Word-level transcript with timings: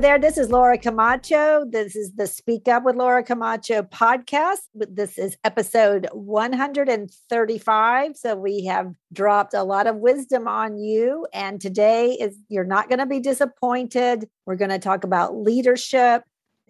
There. 0.00 0.18
This 0.20 0.38
is 0.38 0.52
Laura 0.52 0.78
Camacho. 0.78 1.64
This 1.68 1.96
is 1.96 2.12
the 2.12 2.28
Speak 2.28 2.68
Up 2.68 2.84
with 2.84 2.94
Laura 2.94 3.24
Camacho 3.24 3.82
podcast. 3.82 4.60
This 4.72 5.18
is 5.18 5.36
episode 5.42 6.06
135. 6.12 8.16
So 8.16 8.36
we 8.36 8.64
have 8.66 8.94
dropped 9.12 9.54
a 9.54 9.64
lot 9.64 9.88
of 9.88 9.96
wisdom 9.96 10.46
on 10.46 10.78
you. 10.78 11.26
And 11.34 11.60
today 11.60 12.12
is 12.12 12.36
you're 12.48 12.62
not 12.62 12.88
going 12.88 13.00
to 13.00 13.06
be 13.06 13.18
disappointed. 13.18 14.28
We're 14.46 14.54
going 14.54 14.70
to 14.70 14.78
talk 14.78 15.02
about 15.02 15.34
leadership 15.34 16.22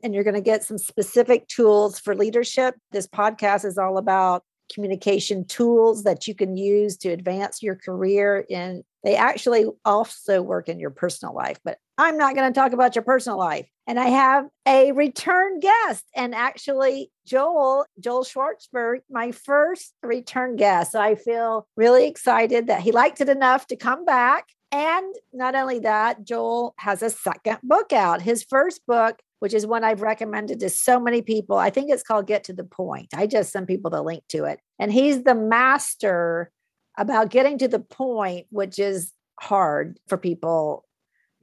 and 0.03 0.15
you're 0.15 0.25
going 0.25 0.33
to 0.33 0.41
get 0.41 0.65
some 0.65 0.79
specific 0.79 1.48
tools 1.48 1.98
for 1.98 2.15
leadership. 2.15 2.77
This 2.92 3.06
podcast 3.06 3.67
is 3.67 3.77
all 3.77 3.98
about 3.98 4.42
communication 4.73 5.45
tools 5.45 6.05
that 6.05 6.27
you 6.27 6.34
can 6.34 6.56
use 6.56 6.97
to 6.98 7.11
advance 7.11 7.62
your 7.62 7.77
career 7.77 8.47
and 8.51 8.84
they 9.05 9.17
actually 9.17 9.67
also 9.84 10.42
work 10.42 10.69
in 10.69 10.79
your 10.79 10.91
personal 10.91 11.34
life 11.34 11.59
but 11.65 11.79
i'm 11.98 12.16
not 12.16 12.34
going 12.34 12.51
to 12.51 12.59
talk 12.59 12.73
about 12.73 12.95
your 12.95 13.02
personal 13.02 13.38
life 13.38 13.66
and 13.87 13.98
i 13.98 14.06
have 14.06 14.47
a 14.66 14.93
return 14.93 15.61
guest 15.61 16.05
and 16.15 16.34
actually 16.34 17.11
joel 17.27 17.84
joel 18.01 18.25
schwartzberg 18.25 19.01
my 19.11 19.33
first 19.33 19.93
return 20.03 20.56
guest 20.56 20.92
so 20.92 21.01
i 21.01 21.15
feel 21.15 21.66
really 21.77 22.06
excited 22.06 22.66
that 22.69 22.80
he 22.80 22.92
liked 22.92 23.20
it 23.20 23.29
enough 23.29 23.66
to 23.66 23.77
come 23.77 24.05
back 24.05 24.47
and 24.73 25.15
not 25.33 25.55
only 25.55 25.79
that 25.79 26.25
joel 26.25 26.75
has 26.79 27.03
a 27.03 27.11
second 27.11 27.59
book 27.62 27.92
out 27.92 28.23
his 28.23 28.42
first 28.42 28.80
book 28.87 29.20
which 29.41 29.55
is 29.55 29.67
one 29.67 29.84
I've 29.84 30.03
recommended 30.03 30.61
to 30.61 30.69
so 30.69 30.98
many 30.98 31.23
people. 31.23 31.56
I 31.56 31.70
think 31.70 31.91
it's 31.91 32.03
called 32.03 32.27
Get 32.27 32.45
to 32.45 32.53
the 32.53 32.64
Point. 32.64 33.08
I 33.14 33.27
just 33.27 33.53
send 33.53 33.69
people 33.69 33.91
the 33.91 34.03
link 34.03 34.25
to 34.30 34.45
it. 34.45 34.61
And 34.78 34.92
he's 34.92 35.23
the 35.23 35.34
master 35.34 36.51
about 36.97 37.30
getting 37.30 37.58
to 37.58 37.69
the 37.69 37.78
point, 37.78 38.47
which 38.51 38.78
is 38.78 39.12
hard 39.41 39.98
for 40.08 40.19
people 40.19 40.84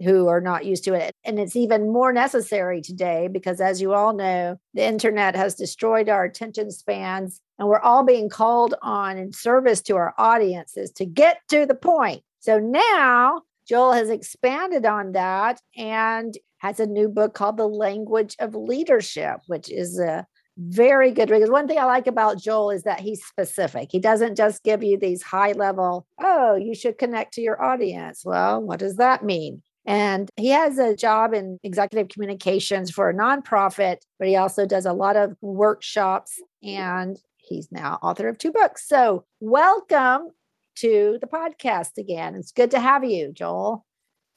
who 0.03 0.27
are 0.27 0.41
not 0.41 0.65
used 0.65 0.83
to 0.85 0.93
it. 0.93 1.13
And 1.23 1.39
it's 1.39 1.55
even 1.55 1.91
more 1.91 2.11
necessary 2.11 2.81
today 2.81 3.29
because, 3.31 3.61
as 3.61 3.81
you 3.81 3.93
all 3.93 4.13
know, 4.13 4.57
the 4.73 4.85
internet 4.85 5.35
has 5.35 5.55
destroyed 5.55 6.09
our 6.09 6.23
attention 6.25 6.71
spans, 6.71 7.41
and 7.57 7.67
we're 7.67 7.79
all 7.79 8.03
being 8.03 8.29
called 8.29 8.75
on 8.81 9.17
in 9.17 9.31
service 9.31 9.81
to 9.83 9.95
our 9.95 10.13
audiences 10.17 10.91
to 10.93 11.05
get 11.05 11.39
to 11.49 11.65
the 11.65 11.75
point. 11.75 12.23
So 12.39 12.59
now 12.59 13.41
Joel 13.67 13.93
has 13.93 14.09
expanded 14.09 14.85
on 14.85 15.13
that 15.13 15.59
and 15.75 16.37
has 16.59 16.80
a 16.80 16.85
new 16.85 17.07
book 17.07 17.33
called 17.33 17.57
The 17.57 17.67
Language 17.67 18.35
of 18.39 18.55
Leadership, 18.55 19.41
which 19.47 19.71
is 19.71 19.99
a 19.99 20.25
very 20.57 21.11
good 21.11 21.30
read. 21.30 21.49
One 21.49 21.67
thing 21.67 21.77
I 21.80 21.85
like 21.85 22.07
about 22.07 22.37
Joel 22.37 22.71
is 22.71 22.83
that 22.83 22.99
he's 22.99 23.25
specific. 23.25 23.89
He 23.91 23.99
doesn't 23.99 24.35
just 24.35 24.63
give 24.63 24.83
you 24.83 24.97
these 24.97 25.21
high 25.21 25.52
level, 25.52 26.05
oh, 26.19 26.55
you 26.55 26.73
should 26.75 26.97
connect 26.97 27.33
to 27.33 27.41
your 27.41 27.61
audience. 27.61 28.23
Well, 28.23 28.61
what 28.61 28.80
does 28.80 28.95
that 28.95 29.23
mean? 29.23 29.61
And 29.86 30.30
he 30.36 30.50
has 30.50 30.80
a 30.80 30.95
job 30.95 31.33
in 31.33 31.59
executive 31.64 32.09
communications 32.09 32.89
for 32.89 33.09
a 33.09 33.14
nonprofit, 33.14 33.97
but 34.17 34.27
he 34.27 34.36
also 34.36 34.66
does 34.66 34.86
a 34.86 34.94
lot 34.94 35.16
of 35.16 35.36
workshops 35.42 36.42
and 36.64 37.17
he's 37.38 37.72
now 37.72 38.00
author 38.02 38.27
of 38.27 38.38
two 38.38 38.52
books. 38.52 38.88
So, 38.88 39.25
welcome 39.39 40.30
to 40.77 41.17
the 41.22 41.27
podcast 41.27 41.97
again. 41.97 42.36
It's 42.36 42.52
good 42.52 42.72
to 42.72 42.80
have 42.80 43.03
you, 43.03 43.31
Joel. 43.31 43.86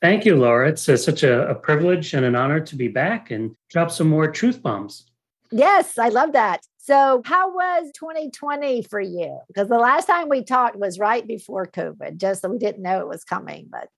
Thank 0.01 0.25
you, 0.25 0.37
Laura. 0.37 0.69
It's 0.69 0.89
uh, 0.89 0.97
such 0.97 1.23
a, 1.23 1.49
a, 1.49 1.55
privilege 1.55 2.15
and 2.15 2.25
an 2.25 2.37
honor 2.37 2.61
to 2.61 2.77
be 2.77 2.87
back 2.87 3.33
and 3.33 3.57
drop 3.71 3.91
some 3.91 4.09
more 4.09 4.31
truth 4.31 4.62
bombs. 4.62 5.07
Yes, 5.51 5.99
I 5.99 6.11
love 6.11 6.33
that. 6.35 6.61
So, 6.77 7.23
how 7.25 7.53
was 7.53 7.91
2020 7.95 8.83
for 8.83 9.01
you? 9.01 9.41
Because 9.49 9.69
the 9.69 9.78
last 9.78 10.06
time 10.06 10.28
we 10.28 10.45
talked 10.45 10.77
was 10.77 10.99
right 10.99 11.27
before 11.27 11.67
COVID, 11.67 12.19
just 12.19 12.43
so 12.43 12.51
we 12.51 12.59
didn't 12.59 12.83
know 12.83 13.01
it 13.01 13.09
was 13.09 13.25
coming. 13.25 13.67
But 13.71 13.89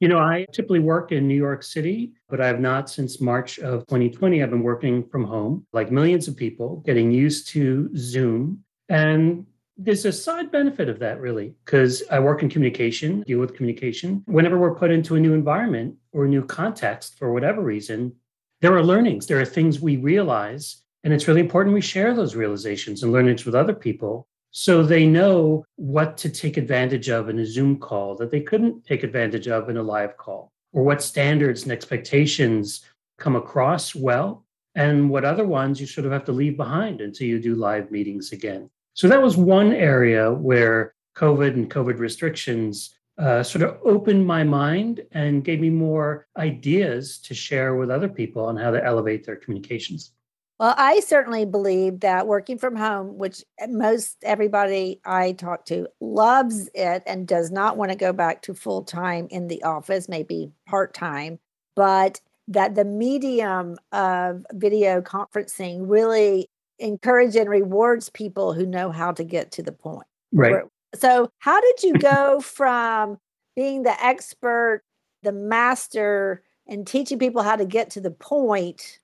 you 0.00 0.08
know, 0.08 0.18
I 0.18 0.46
typically 0.50 0.80
work 0.80 1.12
in 1.12 1.28
New 1.28 1.36
York 1.36 1.62
City, 1.62 2.12
but 2.30 2.40
I 2.40 2.46
have 2.46 2.58
not 2.58 2.88
since 2.88 3.20
March 3.20 3.58
of 3.58 3.86
2020. 3.86 4.42
I've 4.42 4.48
been 4.48 4.62
working 4.62 5.06
from 5.06 5.24
home, 5.24 5.66
like 5.74 5.92
millions 5.92 6.26
of 6.26 6.36
people, 6.36 6.82
getting 6.86 7.10
used 7.10 7.48
to 7.48 7.90
Zoom. 7.94 8.64
And 8.88 9.46
there's 9.76 10.06
a 10.06 10.12
side 10.12 10.50
benefit 10.50 10.88
of 10.88 10.98
that, 11.00 11.20
really, 11.20 11.54
because 11.64 12.02
I 12.10 12.18
work 12.18 12.42
in 12.42 12.48
communication, 12.48 13.22
deal 13.22 13.40
with 13.40 13.54
communication. 13.54 14.22
Whenever 14.26 14.58
we're 14.58 14.74
put 14.74 14.90
into 14.90 15.16
a 15.16 15.20
new 15.20 15.34
environment 15.34 15.94
or 16.12 16.24
a 16.24 16.28
new 16.28 16.44
context 16.46 17.18
for 17.18 17.32
whatever 17.32 17.62
reason, 17.62 18.14
there 18.62 18.74
are 18.74 18.82
learnings, 18.82 19.26
there 19.26 19.40
are 19.40 19.46
things 19.46 19.80
we 19.80 19.98
realize. 19.98 20.82
And 21.04 21.12
it's 21.12 21.28
really 21.28 21.40
important 21.40 21.74
we 21.74 21.80
share 21.82 22.14
those 22.14 22.34
realizations 22.34 23.02
and 23.02 23.12
learnings 23.12 23.44
with 23.44 23.54
other 23.54 23.74
people 23.74 24.28
so 24.50 24.82
they 24.82 25.06
know 25.06 25.64
what 25.76 26.16
to 26.18 26.28
take 26.28 26.56
advantage 26.56 27.08
of 27.08 27.28
in 27.28 27.38
a 27.38 27.46
Zoom 27.46 27.78
call 27.78 28.16
that 28.16 28.30
they 28.30 28.40
couldn't 28.40 28.84
take 28.84 29.02
advantage 29.02 29.48
of 29.48 29.68
in 29.68 29.76
a 29.76 29.82
live 29.82 30.16
call, 30.16 30.52
or 30.72 30.82
what 30.82 31.02
standards 31.02 31.62
and 31.62 31.72
expectations 31.72 32.84
come 33.18 33.36
across 33.36 33.94
well, 33.94 34.44
and 34.74 35.10
what 35.10 35.24
other 35.24 35.46
ones 35.46 35.80
you 35.80 35.86
sort 35.86 36.06
of 36.06 36.12
have 36.12 36.24
to 36.24 36.32
leave 36.32 36.56
behind 36.56 37.00
until 37.00 37.26
you 37.26 37.40
do 37.40 37.54
live 37.54 37.90
meetings 37.90 38.32
again. 38.32 38.70
So 38.94 39.08
that 39.08 39.22
was 39.22 39.36
one 39.36 39.72
area 39.72 40.32
where 40.32 40.94
COVID 41.16 41.54
and 41.54 41.70
COVID 41.70 41.98
restrictions 41.98 42.94
uh, 43.18 43.42
sort 43.42 43.62
of 43.62 43.78
opened 43.84 44.26
my 44.26 44.42
mind 44.42 45.02
and 45.12 45.44
gave 45.44 45.60
me 45.60 45.70
more 45.70 46.26
ideas 46.36 47.18
to 47.18 47.34
share 47.34 47.74
with 47.74 47.90
other 47.90 48.08
people 48.08 48.44
on 48.44 48.56
how 48.56 48.70
to 48.70 48.84
elevate 48.84 49.26
their 49.26 49.36
communications. 49.36 50.12
Well, 50.60 50.74
I 50.76 51.00
certainly 51.00 51.46
believe 51.46 52.00
that 52.00 52.26
working 52.26 52.58
from 52.58 52.76
home, 52.76 53.16
which 53.16 53.42
eh, 53.58 53.66
most 53.66 54.18
everybody 54.22 55.00
I 55.06 55.32
talk 55.32 55.64
to 55.66 55.88
loves 56.02 56.68
it 56.74 57.02
and 57.06 57.26
does 57.26 57.50
not 57.50 57.78
want 57.78 57.92
to 57.92 57.96
go 57.96 58.12
back 58.12 58.42
to 58.42 58.52
full 58.52 58.84
time 58.84 59.26
in 59.30 59.48
the 59.48 59.62
office, 59.62 60.06
maybe 60.06 60.52
part 60.66 60.92
time, 60.92 61.38
but 61.74 62.20
that 62.46 62.74
the 62.74 62.84
medium 62.84 63.78
of 63.92 64.44
video 64.52 65.00
conferencing 65.00 65.84
really 65.88 66.50
encourages 66.78 67.36
and 67.36 67.48
rewards 67.48 68.10
people 68.10 68.52
who 68.52 68.66
know 68.66 68.90
how 68.90 69.12
to 69.12 69.24
get 69.24 69.52
to 69.52 69.62
the 69.62 69.72
point. 69.72 70.06
Right. 70.30 70.64
So, 70.94 71.30
how 71.38 71.58
did 71.58 71.82
you 71.82 71.94
go 71.94 72.38
from 72.40 73.16
being 73.56 73.82
the 73.82 74.04
expert, 74.04 74.82
the 75.22 75.32
master, 75.32 76.42
and 76.66 76.86
teaching 76.86 77.18
people 77.18 77.42
how 77.42 77.56
to 77.56 77.64
get 77.64 77.88
to 77.92 78.00
the 78.02 78.10
point, 78.10 78.99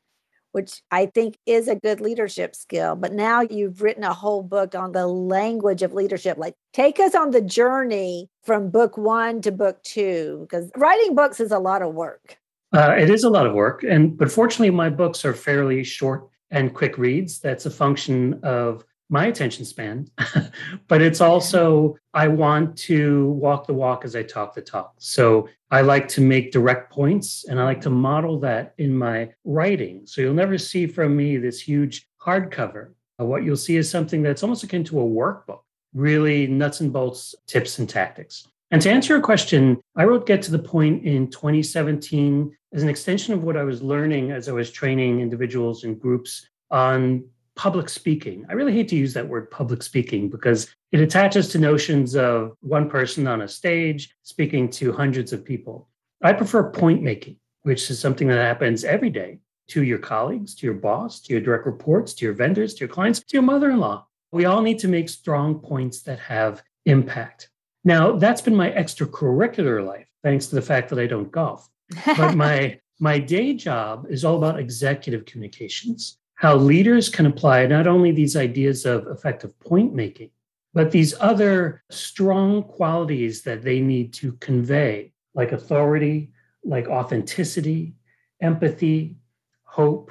which 0.57 0.81
I 0.91 1.05
think 1.05 1.37
is 1.45 1.69
a 1.69 1.77
good 1.77 2.01
leadership 2.01 2.57
skill, 2.57 2.97
but 2.97 3.13
now 3.13 3.43
you've 3.43 3.83
written 3.83 4.05
a 4.05 4.15
whole 4.15 4.43
book 4.43 4.75
on 4.75 4.93
the 4.93 5.07
language 5.07 5.83
of 5.83 5.93
leadership. 5.93 6.39
Like, 6.39 6.55
take 6.73 6.99
us 6.99 7.15
on 7.15 7.31
the 7.31 7.43
journey 7.43 8.31
from 8.43 8.71
book 8.71 8.97
one 8.97 9.43
to 9.43 9.53
book 9.53 9.83
two, 9.83 10.47
because 10.49 10.71
writing 10.75 11.15
books 11.15 11.41
is 11.41 11.53
a 11.53 11.59
lot 11.59 11.83
of 11.83 11.93
work. 11.93 12.39
Uh, 12.73 12.95
it 12.99 13.11
is 13.11 13.23
a 13.23 13.29
lot 13.29 13.47
of 13.47 13.53
work, 13.53 13.83
and 13.83 14.17
but 14.17 14.33
fortunately, 14.33 14.71
my 14.71 14.89
books 14.89 15.27
are 15.27 15.35
fairly 15.35 15.85
short 15.85 16.27
and 16.51 16.73
quick 16.73 16.97
reads. 16.97 17.39
That's 17.39 17.67
a 17.67 17.71
function 17.71 18.41
of 18.43 18.83
my 19.09 19.27
attention 19.27 19.65
span, 19.65 20.09
but 20.89 21.01
it's 21.01 21.21
also 21.21 21.97
I 22.13 22.29
want 22.29 22.77
to 22.79 23.31
walk 23.31 23.67
the 23.67 23.75
walk 23.75 24.05
as 24.05 24.17
I 24.17 24.23
talk 24.23 24.55
the 24.55 24.63
talk. 24.63 24.95
So 24.99 25.49
I 25.71 25.83
like 25.83 26.09
to 26.09 26.21
make 26.21 26.53
direct 26.53 26.93
points 26.93 27.45
and 27.49 27.61
I 27.61 27.65
like 27.65 27.81
to 27.83 27.91
model 27.91 28.41
that 28.41 28.75
in 28.79 28.97
my 28.97 29.31
writing. 29.45 30.03
So 30.07 30.21
you'll 30.21 30.35
never 30.35 30.59
see 30.59 30.87
from 30.87 31.17
me 31.17 31.37
this 31.37 31.61
huge 31.61 32.09
hardcover. 32.21 32.93
Uh, 33.21 33.25
what 33.25 33.45
you'll 33.45 33.57
see 33.57 33.77
is 33.77 33.91
something 33.91 34.23
that's 34.23 34.43
almost 34.43 34.65
akin 34.65 34.85
to 34.85 35.01
a 35.01 35.05
workbook, 35.05 35.61
really 35.95 36.47
nuts 36.47 36.81
and 36.81 36.93
bolts 36.93 37.35
tips 37.47 37.79
and 37.79 37.89
tactics. 37.89 38.47
And 38.73 38.83
to 38.83 38.91
answer 38.91 39.15
your 39.15 39.23
question, 39.23 39.81
I 39.95 40.05
wrote 40.05 40.27
Get 40.27 40.43
to 40.43 40.51
the 40.51 40.59
Point 40.59 41.05
in 41.05 41.31
2017 41.31 42.57
as 42.73 42.83
an 42.83 42.89
extension 42.89 43.33
of 43.33 43.45
what 43.45 43.57
I 43.57 43.63
was 43.63 43.83
learning 43.83 44.33
as 44.33 44.49
I 44.49 44.53
was 44.53 44.71
training 44.71 45.21
individuals 45.21 45.85
and 45.85 46.01
groups 46.01 46.49
on 46.71 47.25
public 47.57 47.89
speaking. 47.89 48.47
I 48.49 48.53
really 48.53 48.73
hate 48.73 48.89
to 48.89 48.97
use 48.97 49.15
that 49.15 49.29
word 49.29 49.51
public 49.51 49.83
speaking 49.83 50.29
because 50.29 50.69
it 50.93 51.01
attaches 51.01 51.49
to 51.49 51.59
notions 51.59 52.15
of 52.15 52.55
one 52.61 52.89
person 52.89 53.27
on 53.27 53.43
a 53.43 53.49
stage 53.49 54.15
speaking 54.23 54.71
to 54.71 54.93
hundreds 54.93 55.33
of 55.33 55.45
people. 55.45 55.89
I 56.23 56.33
prefer 56.35 56.71
point 56.71 57.03
making, 57.03 57.37
which 57.63 57.91
is 57.91 57.99
something 57.99 58.29
that 58.29 58.37
happens 58.39 58.85
every 58.85 59.11
day 59.11 59.41
to 59.69 59.83
your 59.83 59.99
colleagues, 59.99 60.55
to 60.57 60.67
your 60.67 60.75
boss, 60.75 61.21
to 61.23 61.33
your 61.33 61.43
direct 61.43 61.67
reports, 61.67 62.15
to 62.15 62.25
your 62.25 62.35
vendors, 62.35 62.75
to 62.75 62.81
your 62.81 62.89
clients, 62.89 63.21
to 63.21 63.27
your 63.33 63.43
mother 63.43 63.71
in 63.71 63.81
law. 63.81 64.07
We 64.33 64.45
all 64.45 64.63
need 64.63 64.79
to 64.81 64.89
make 64.89 65.09
strong 65.09 65.59
points 65.59 66.03
that 66.03 66.19
have 66.21 66.63
impact. 66.85 67.51
Now, 67.85 68.17
that's 68.17 68.41
been 68.41 68.55
my 68.55 68.71
extracurricular 68.71 69.85
life, 69.85 70.07
thanks 70.23 70.47
to 70.49 70.55
the 70.55 70.63
fact 70.63 70.91
that 70.91 70.99
I 70.99 71.07
don't 71.07 71.31
golf. 71.31 71.69
But 72.05 72.35
my 72.37 72.81
my 72.99 73.19
day 73.19 73.53
job 73.53 74.07
is 74.09 74.25
all 74.25 74.37
about 74.37 74.59
executive 74.59 75.27
communications, 75.27 76.19
how 76.37 76.55
leaders 76.55 77.09
can 77.09 77.27
apply 77.27 77.67
not 77.67 77.87
only 77.87 78.13
these 78.13 78.37
ideas 78.37 78.87
of 78.87 79.07
effective 79.09 79.59
point 79.61 79.95
making, 79.95 80.31
but 80.75 80.91
these 80.91 81.15
other 81.21 81.83
strong 81.91 82.63
qualities 82.63 83.43
that 83.43 83.63
they 83.63 83.81
need 83.81 84.13
to 84.13 84.33
convey, 84.35 85.13
like 85.35 85.53
authority, 85.53 86.31
like 86.63 86.87
authenticity, 86.89 87.95
empathy, 88.41 89.17
hope, 89.65 90.11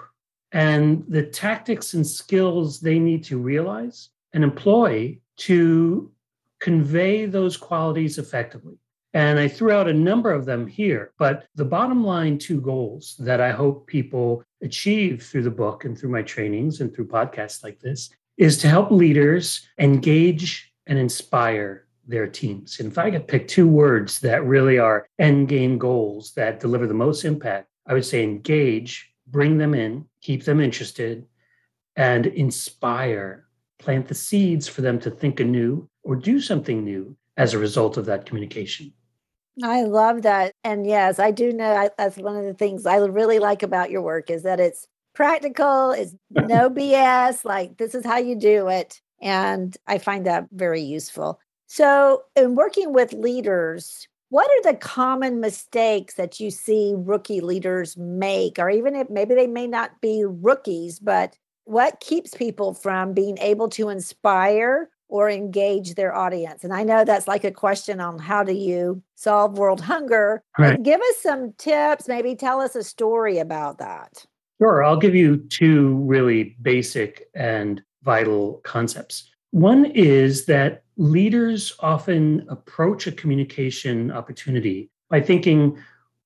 and 0.51 1.03
the 1.07 1.23
tactics 1.23 1.93
and 1.93 2.05
skills 2.05 2.79
they 2.79 2.97
need 2.97 3.23
to 3.25 3.37
realize 3.37 4.09
and 4.33 4.43
employ 4.43 5.17
to 5.37 6.11
convey 6.59 7.25
those 7.25 7.57
qualities 7.57 8.17
effectively. 8.17 8.77
And 9.13 9.39
I 9.39 9.47
threw 9.47 9.71
out 9.71 9.87
a 9.87 9.93
number 9.93 10.31
of 10.31 10.45
them 10.45 10.65
here. 10.65 11.13
But 11.17 11.45
the 11.55 11.65
bottom 11.65 12.03
line 12.03 12.37
two 12.37 12.59
goals 12.59 13.15
that 13.19 13.39
I 13.39 13.51
hope 13.51 13.87
people 13.87 14.43
achieve 14.65 15.23
through 15.23 15.43
the 15.43 15.51
book 15.51 15.85
and 15.85 15.97
through 15.97 16.09
my 16.09 16.21
trainings 16.21 16.81
and 16.81 16.93
through 16.93 17.07
podcasts 17.07 17.63
like 17.63 17.79
this 17.79 18.09
is 18.37 18.57
to 18.57 18.67
help 18.67 18.91
leaders 18.91 19.67
engage 19.79 20.73
and 20.87 20.99
inspire 20.99 21.85
their 22.07 22.27
teams. 22.27 22.79
And 22.79 22.91
if 22.91 22.97
I 22.97 23.09
could 23.09 23.27
pick 23.27 23.47
two 23.47 23.67
words 23.67 24.19
that 24.19 24.45
really 24.45 24.77
are 24.77 25.07
end 25.17 25.47
game 25.47 25.77
goals 25.77 26.33
that 26.33 26.59
deliver 26.59 26.87
the 26.87 26.93
most 26.93 27.23
impact, 27.25 27.69
I 27.87 27.93
would 27.93 28.05
say 28.05 28.23
engage, 28.23 29.11
bring 29.27 29.57
them 29.57 29.73
in, 29.73 30.05
keep 30.21 30.43
them 30.43 30.59
interested, 30.59 31.25
and 31.95 32.27
inspire, 32.27 33.47
plant 33.79 34.07
the 34.07 34.15
seeds 34.15 34.67
for 34.67 34.81
them 34.81 34.99
to 34.99 35.11
think 35.11 35.39
anew 35.39 35.89
or 36.03 36.15
do 36.15 36.39
something 36.39 36.83
new 36.83 37.15
as 37.37 37.53
a 37.53 37.59
result 37.59 37.97
of 37.97 38.05
that 38.05 38.25
communication. 38.25 38.93
I 39.63 39.83
love 39.83 40.23
that. 40.23 40.53
And 40.63 40.85
yes, 40.85 41.19
I 41.19 41.31
do 41.31 41.53
know 41.53 41.71
I, 41.71 41.89
that's 41.97 42.17
one 42.17 42.35
of 42.35 42.43
the 42.43 42.53
things 42.53 42.85
I 42.85 42.97
really 42.97 43.39
like 43.39 43.63
about 43.63 43.89
your 43.89 44.01
work 44.01 44.29
is 44.29 44.43
that 44.43 44.59
it's 44.59 44.87
practical, 45.13 45.91
it's 45.91 46.13
no 46.29 46.69
BS, 46.69 47.45
like 47.45 47.77
this 47.77 47.95
is 47.95 48.05
how 48.05 48.17
you 48.17 48.35
do 48.35 48.67
it. 48.67 49.01
And 49.21 49.75
I 49.87 49.97
find 49.97 50.25
that 50.25 50.47
very 50.51 50.81
useful. 50.81 51.39
So, 51.67 52.23
in 52.35 52.55
working 52.55 52.93
with 52.93 53.13
leaders, 53.13 54.07
what 54.29 54.49
are 54.51 54.71
the 54.71 54.77
common 54.77 55.39
mistakes 55.39 56.15
that 56.15 56.39
you 56.39 56.51
see 56.51 56.93
rookie 56.95 57.41
leaders 57.41 57.95
make? 57.97 58.59
Or 58.59 58.69
even 58.69 58.93
if 58.95 59.09
maybe 59.09 59.35
they 59.35 59.47
may 59.47 59.67
not 59.67 60.01
be 60.01 60.25
rookies, 60.25 60.99
but 60.99 61.37
what 61.63 62.01
keeps 62.01 62.33
people 62.33 62.73
from 62.73 63.13
being 63.13 63.37
able 63.39 63.69
to 63.69 63.89
inspire 63.89 64.89
or 65.07 65.29
engage 65.29 65.95
their 65.95 66.15
audience? 66.15 66.63
And 66.63 66.73
I 66.73 66.83
know 66.83 67.05
that's 67.05 67.27
like 67.27 67.43
a 67.43 67.51
question 67.51 67.99
on 67.99 68.19
how 68.19 68.43
do 68.43 68.53
you 68.53 69.01
solve 69.15 69.57
world 69.57 69.81
hunger. 69.81 70.43
Right. 70.57 70.81
Give 70.81 70.99
us 70.99 71.17
some 71.21 71.53
tips, 71.57 72.07
maybe 72.07 72.35
tell 72.35 72.61
us 72.61 72.75
a 72.75 72.83
story 72.83 73.37
about 73.37 73.77
that. 73.79 74.25
Sure. 74.61 74.83
I'll 74.83 74.97
give 74.97 75.15
you 75.15 75.37
two 75.37 75.95
really 76.05 76.55
basic 76.61 77.27
and 77.33 77.83
vital 78.03 78.61
concepts. 78.63 79.29
One 79.51 79.85
is 79.85 80.45
that 80.45 80.83
leaders 80.97 81.73
often 81.79 82.45
approach 82.49 83.07
a 83.07 83.11
communication 83.11 84.11
opportunity 84.11 84.89
by 85.09 85.21
thinking, 85.21 85.77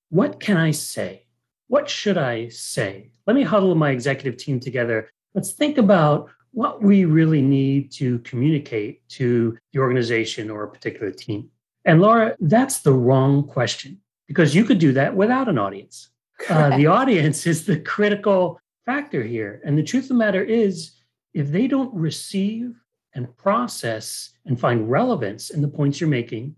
what 0.09 0.39
can 0.39 0.57
I 0.57 0.71
say? 0.71 1.25
What 1.67 1.89
should 1.89 2.17
I 2.17 2.49
say? 2.49 3.11
Let 3.27 3.35
me 3.35 3.43
huddle 3.43 3.75
my 3.75 3.91
executive 3.91 4.37
team 4.37 4.59
together. 4.59 5.09
Let's 5.35 5.51
think 5.51 5.77
about 5.77 6.29
what 6.51 6.81
we 6.81 7.05
really 7.05 7.41
need 7.41 7.91
to 7.91 8.19
communicate 8.19 9.07
to 9.09 9.57
the 9.73 9.79
organization 9.79 10.49
or 10.49 10.63
a 10.63 10.69
particular 10.69 11.11
team. 11.11 11.49
And 11.85 12.01
Laura, 12.01 12.35
that's 12.39 12.79
the 12.79 12.93
wrong 12.93 13.43
question 13.43 13.99
because 14.27 14.53
you 14.53 14.63
could 14.63 14.79
do 14.79 14.93
that 14.93 15.15
without 15.15 15.47
an 15.47 15.57
audience. 15.57 16.09
Uh, 16.49 16.75
the 16.77 16.87
audience 16.87 17.45
is 17.45 17.65
the 17.65 17.79
critical 17.79 18.59
factor 18.85 19.23
here. 19.23 19.61
And 19.65 19.77
the 19.77 19.83
truth 19.83 20.05
of 20.05 20.09
the 20.09 20.15
matter 20.15 20.43
is, 20.43 20.91
if 21.33 21.51
they 21.51 21.67
don't 21.67 21.93
receive 21.93 22.75
and 23.13 23.35
process 23.37 24.31
and 24.45 24.59
find 24.59 24.89
relevance 24.89 25.49
in 25.49 25.61
the 25.61 25.67
points 25.67 25.99
you're 25.99 26.09
making, 26.09 26.55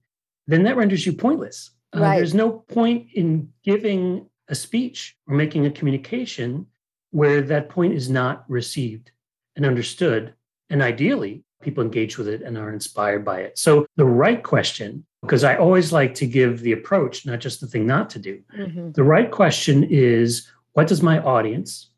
then 0.47 0.63
that 0.63 0.77
renders 0.77 1.05
you 1.05 1.13
pointless. 1.13 1.71
Uh, 1.95 2.01
right. 2.01 2.15
There's 2.17 2.33
no 2.33 2.51
point 2.51 3.07
in 3.13 3.49
giving 3.63 4.27
a 4.47 4.55
speech 4.55 5.17
or 5.27 5.35
making 5.35 5.65
a 5.65 5.71
communication 5.71 6.65
where 7.11 7.41
that 7.41 7.69
point 7.69 7.93
is 7.93 8.09
not 8.09 8.45
received 8.49 9.11
and 9.55 9.65
understood. 9.65 10.33
And 10.69 10.81
ideally, 10.81 11.43
people 11.61 11.83
engage 11.83 12.17
with 12.17 12.27
it 12.27 12.41
and 12.41 12.57
are 12.57 12.73
inspired 12.73 13.23
by 13.23 13.41
it. 13.41 13.57
So, 13.57 13.85
the 13.95 14.05
right 14.05 14.41
question, 14.43 15.05
because 15.21 15.43
I 15.43 15.57
always 15.57 15.91
like 15.91 16.15
to 16.15 16.27
give 16.27 16.61
the 16.61 16.71
approach, 16.71 17.25
not 17.25 17.39
just 17.39 17.61
the 17.61 17.67
thing 17.67 17.85
not 17.85 18.09
to 18.11 18.19
do, 18.19 18.41
mm-hmm. 18.57 18.91
the 18.91 19.03
right 19.03 19.29
question 19.31 19.83
is 19.83 20.49
what 20.73 20.87
does 20.87 21.01
my 21.01 21.19
audience 21.19 21.91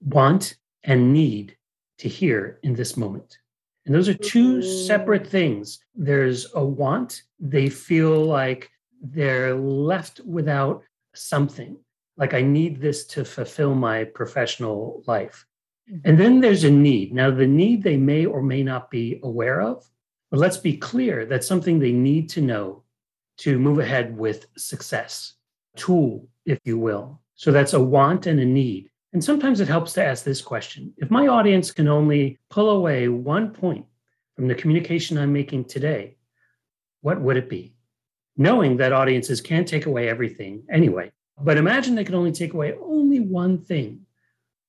want 0.00 0.56
and 0.84 1.12
need 1.12 1.56
to 1.98 2.08
hear 2.08 2.58
in 2.62 2.74
this 2.74 2.96
moment? 2.96 3.38
And 3.86 3.94
those 3.94 4.08
are 4.08 4.14
two 4.14 4.60
separate 4.60 5.26
things. 5.26 5.80
There's 5.94 6.46
a 6.54 6.62
want, 6.62 7.22
they 7.40 7.70
feel 7.70 8.22
like 8.22 8.70
they're 9.00 9.54
left 9.54 10.20
without 10.26 10.82
something, 11.14 11.76
like 12.16 12.34
I 12.34 12.42
need 12.42 12.80
this 12.80 13.06
to 13.06 13.24
fulfill 13.24 13.74
my 13.74 14.04
professional 14.04 15.02
life. 15.06 15.46
And 15.88 16.02
mm-hmm. 16.02 16.16
then 16.16 16.40
there's 16.40 16.64
a 16.64 16.70
need. 16.70 17.14
Now, 17.14 17.30
the 17.30 17.46
need 17.46 17.82
they 17.82 17.96
may 17.96 18.26
or 18.26 18.42
may 18.42 18.62
not 18.62 18.90
be 18.90 19.20
aware 19.22 19.60
of, 19.60 19.88
but 20.30 20.40
let's 20.40 20.58
be 20.58 20.76
clear 20.76 21.24
that's 21.24 21.46
something 21.46 21.78
they 21.78 21.92
need 21.92 22.28
to 22.30 22.42
know 22.42 22.82
to 23.38 23.58
move 23.58 23.78
ahead 23.78 24.16
with 24.16 24.46
success, 24.56 25.34
tool, 25.76 26.28
if 26.44 26.58
you 26.64 26.78
will. 26.78 27.20
So 27.34 27.52
that's 27.52 27.72
a 27.72 27.82
want 27.82 28.26
and 28.26 28.40
a 28.40 28.44
need. 28.44 28.90
And 29.12 29.24
sometimes 29.24 29.60
it 29.60 29.68
helps 29.68 29.94
to 29.94 30.04
ask 30.04 30.24
this 30.24 30.42
question 30.42 30.92
If 30.98 31.10
my 31.10 31.28
audience 31.28 31.70
can 31.70 31.88
only 31.88 32.38
pull 32.50 32.70
away 32.70 33.08
one 33.08 33.52
point 33.52 33.86
from 34.36 34.48
the 34.48 34.54
communication 34.54 35.16
I'm 35.16 35.32
making 35.32 35.64
today, 35.64 36.16
what 37.00 37.20
would 37.20 37.36
it 37.36 37.48
be? 37.48 37.74
Knowing 38.36 38.76
that 38.76 38.92
audiences 38.92 39.40
can't 39.40 39.66
take 39.66 39.86
away 39.86 40.08
everything 40.08 40.64
anyway, 40.70 41.10
but 41.40 41.56
imagine 41.56 41.94
they 41.94 42.04
could 42.04 42.14
only 42.14 42.32
take 42.32 42.52
away 42.52 42.74
only 42.82 43.20
one 43.20 43.64
thing. 43.64 44.04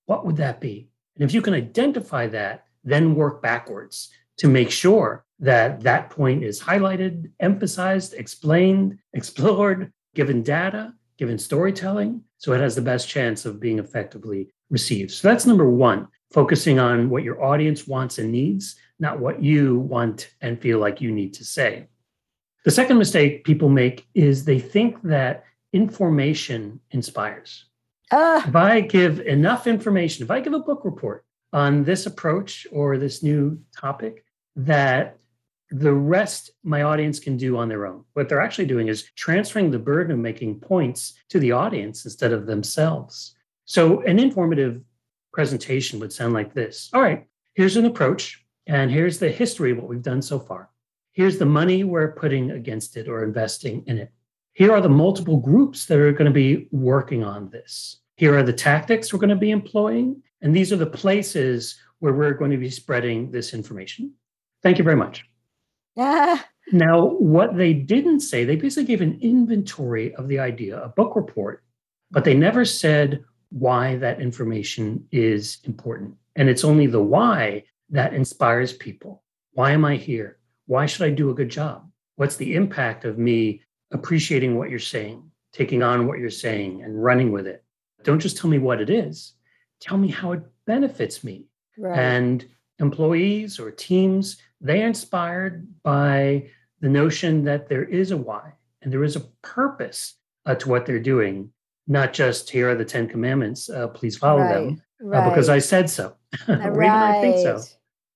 What 0.06 0.25
would 0.25 0.38
that 0.38 0.62
be? 0.62 0.89
And 1.15 1.23
if 1.27 1.33
you 1.33 1.41
can 1.41 1.53
identify 1.53 2.27
that, 2.27 2.65
then 2.83 3.15
work 3.15 3.41
backwards 3.41 4.09
to 4.38 4.47
make 4.47 4.71
sure 4.71 5.25
that 5.39 5.81
that 5.81 6.09
point 6.09 6.44
is 6.44 6.61
highlighted, 6.61 7.31
emphasized, 7.39 8.13
explained, 8.13 8.97
explored, 9.13 9.91
given 10.15 10.44
data, 10.44 10.94
given 11.17 11.38
storytelling, 11.38 12.21
so 12.38 12.53
it 12.53 12.61
has 12.61 12.75
the 12.75 12.81
best 12.81 13.07
chance 13.09 13.45
of 13.45 13.59
being 13.59 13.79
effectively 13.79 14.50
received. 14.69 15.11
So 15.11 15.27
that's 15.27 15.45
number 15.45 15.69
one, 15.69 16.07
focusing 16.31 16.79
on 16.79 17.09
what 17.09 17.23
your 17.23 17.44
audience 17.44 17.88
wants 17.88 18.17
and 18.17 18.31
needs, 18.31 18.75
not 19.00 19.19
what 19.19 19.44
you 19.44 19.79
want 19.79 20.29
and 20.41 20.61
feel 20.61 20.79
like 20.79 21.01
you 21.01 21.11
need 21.11 21.33
to 21.35 21.45
say. 21.45 21.88
The 22.65 22.71
second 22.71 22.97
mistake 22.97 23.44
people 23.44 23.69
make 23.69 24.06
is 24.13 24.44
they 24.44 24.59
think 24.59 25.01
that 25.03 25.45
information 25.73 26.79
inspires. 26.91 27.65
Uh, 28.11 28.41
if 28.45 28.56
I 28.56 28.81
give 28.81 29.19
enough 29.21 29.68
information, 29.68 30.23
if 30.23 30.31
I 30.31 30.39
give 30.39 30.54
a 30.54 30.59
book 30.59 30.81
report 30.83 31.25
on 31.54 31.83
this 31.83 32.06
approach 32.06 32.66
or 32.71 32.97
this 32.97 33.21
new 33.21 33.59
topic, 33.75 34.25
that 34.56 35.18
the 35.71 35.94
rest 35.94 36.51
my 36.63 36.81
audience 36.81 37.19
can 37.19 37.37
do 37.37 37.57
on 37.57 37.69
their 37.69 37.85
own. 37.85 38.04
What 38.13 38.28
they're 38.28 38.42
actually 38.42 38.66
doing 38.66 38.87
is 38.87 39.04
transferring 39.16 39.69
the 39.69 39.80
burden 39.80 40.13
of 40.13 40.19
making 40.19 40.59
points 40.59 41.13
to 41.30 41.39
the 41.39 41.51
audience 41.51 42.06
instead 42.06 42.33
of 42.33 42.47
themselves. 42.47 43.35
So, 43.66 44.01
an 44.01 44.18
informative 44.18 44.81
presentation 45.31 45.99
would 45.99 46.11
sound 46.11 46.33
like 46.33 46.54
this 46.54 46.89
All 46.94 47.01
right, 47.01 47.28
here's 47.54 47.78
an 47.78 47.85
approach, 47.85 48.44
and 48.66 48.89
here's 48.89 49.19
the 49.19 49.30
history 49.30 49.71
of 49.71 49.78
what 49.78 49.87
we've 49.87 50.01
done 50.01 50.23
so 50.23 50.39
far. 50.39 50.69
Here's 51.13 51.37
the 51.37 51.45
money 51.45 51.83
we're 51.83 52.13
putting 52.13 52.51
against 52.51 52.97
it 52.97 53.07
or 53.07 53.23
investing 53.23 53.83
in 53.85 53.99
it. 53.99 54.11
Here 54.59 54.73
are 54.73 54.81
the 54.81 54.89
multiple 54.89 55.37
groups 55.37 55.85
that 55.85 55.97
are 55.99 56.11
going 56.11 56.25
to 56.25 56.31
be 56.31 56.68
working 56.73 57.23
on 57.23 57.49
this. 57.49 58.01
Here 58.18 58.37
are 58.37 58.44
the 58.44 58.51
tactics 58.51 59.13
we're 59.13 59.19
going 59.19 59.30
to 59.30 59.37
be 59.37 59.51
employing. 59.51 60.21
And 60.42 60.54
these 60.54 60.73
are 60.73 60.75
the 60.75 60.85
places 60.85 61.80
where 61.99 62.11
we're 62.11 62.33
going 62.33 62.51
to 62.51 62.57
be 62.57 62.69
spreading 62.69 63.31
this 63.31 63.54
information. 63.54 64.13
Thank 64.61 64.78
you 64.78 64.83
very 64.83 64.97
much. 64.97 65.25
Yeah. 65.95 66.42
Now, 66.71 67.04
what 67.04 67.57
they 67.57 67.73
didn't 67.73 68.19
say, 68.19 68.44
they 68.44 68.56
basically 68.56 68.83
gave 68.83 69.01
an 69.01 69.18
inventory 69.23 70.13
of 70.13 70.28
the 70.28 70.37
idea, 70.37 70.80
a 70.80 70.89
book 70.89 71.16
report, 71.16 71.63
but 72.11 72.23
they 72.23 72.35
never 72.35 72.63
said 72.63 73.23
why 73.49 73.95
that 73.95 74.21
information 74.21 75.07
is 75.11 75.57
important. 75.63 76.13
And 76.35 76.47
it's 76.47 76.63
only 76.63 76.85
the 76.85 77.01
why 77.01 77.63
that 77.89 78.13
inspires 78.13 78.73
people. 78.73 79.23
Why 79.54 79.71
am 79.71 79.83
I 79.83 79.95
here? 79.95 80.37
Why 80.68 80.85
should 80.85 81.07
I 81.07 81.09
do 81.09 81.31
a 81.31 81.33
good 81.33 81.49
job? 81.49 81.89
What's 82.18 82.35
the 82.35 82.54
impact 82.54 83.04
of 83.04 83.18
me 83.18 83.63
appreciating 83.92 84.58
what 84.58 84.69
you're 84.69 84.80
saying, 84.80 85.24
taking 85.54 85.84
on 85.84 86.08
what 86.08 86.19
you're 86.19 86.30
saying, 86.30 86.84
and 86.84 87.04
running 87.04 87.31
with 87.31 87.48
it? 87.48 87.64
Don't 88.04 88.19
just 88.19 88.38
tell 88.38 88.50
me 88.50 88.60
what 88.60 88.81
it 88.81 88.90
is, 88.90 89.34
tell 89.80 89.98
me 89.98 90.08
how 90.10 90.31
it 90.34 90.42
benefits 90.66 91.24
me. 91.24 91.46
Right. 91.78 91.98
And 91.98 92.46
employees 92.80 93.60
or 93.60 93.72
teams, 93.72 94.38
they 94.62 94.84
are 94.84 94.88
inspired 94.88 95.68
by 95.84 96.50
the 96.81 96.90
notion 96.90 97.44
that 97.44 97.68
there 97.68 97.84
is 97.84 98.12
a 98.12 98.18
why 98.18 98.54
and 98.81 98.92
there 98.92 99.04
is 99.04 99.16
a 99.16 99.22
purpose 99.42 100.16
uh, 100.46 100.56
to 100.56 100.69
what 100.69 100.86
they're 100.86 101.00
doing, 101.00 101.52
not 101.88 102.14
just 102.14 102.50
here 102.50 102.69
are 102.69 102.76
the 102.76 102.86
10 102.86 103.08
commandments, 103.08 103.69
uh, 103.69 103.88
please 103.88 104.18
follow 104.18 104.42
right. 104.42 104.54
them 104.54 104.81
right. 105.02 105.26
uh, 105.26 105.30
because 105.30 105.50
I 105.50 105.60
said 105.60 105.90
so, 105.90 106.16
or 106.48 106.56
even 106.56 106.90
I 106.90 107.22
think 107.22 107.38
so. 107.38 107.62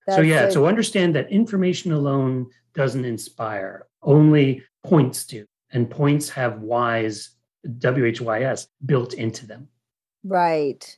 That's 0.06 0.18
so, 0.18 0.22
yeah, 0.22 0.50
so 0.50 0.66
understand 0.66 1.16
that 1.16 1.32
information 1.32 1.92
alone 1.92 2.48
doesn't 2.74 3.06
inspire, 3.06 3.88
only 4.02 4.64
points 4.84 5.26
do. 5.26 5.46
And 5.74 5.90
points 5.90 6.30
have 6.30 6.62
whys, 6.62 7.32
W 7.80 8.06
H 8.06 8.22
Y 8.22 8.44
S, 8.44 8.68
built 8.86 9.14
into 9.14 9.46
them. 9.46 9.68
Right. 10.24 10.98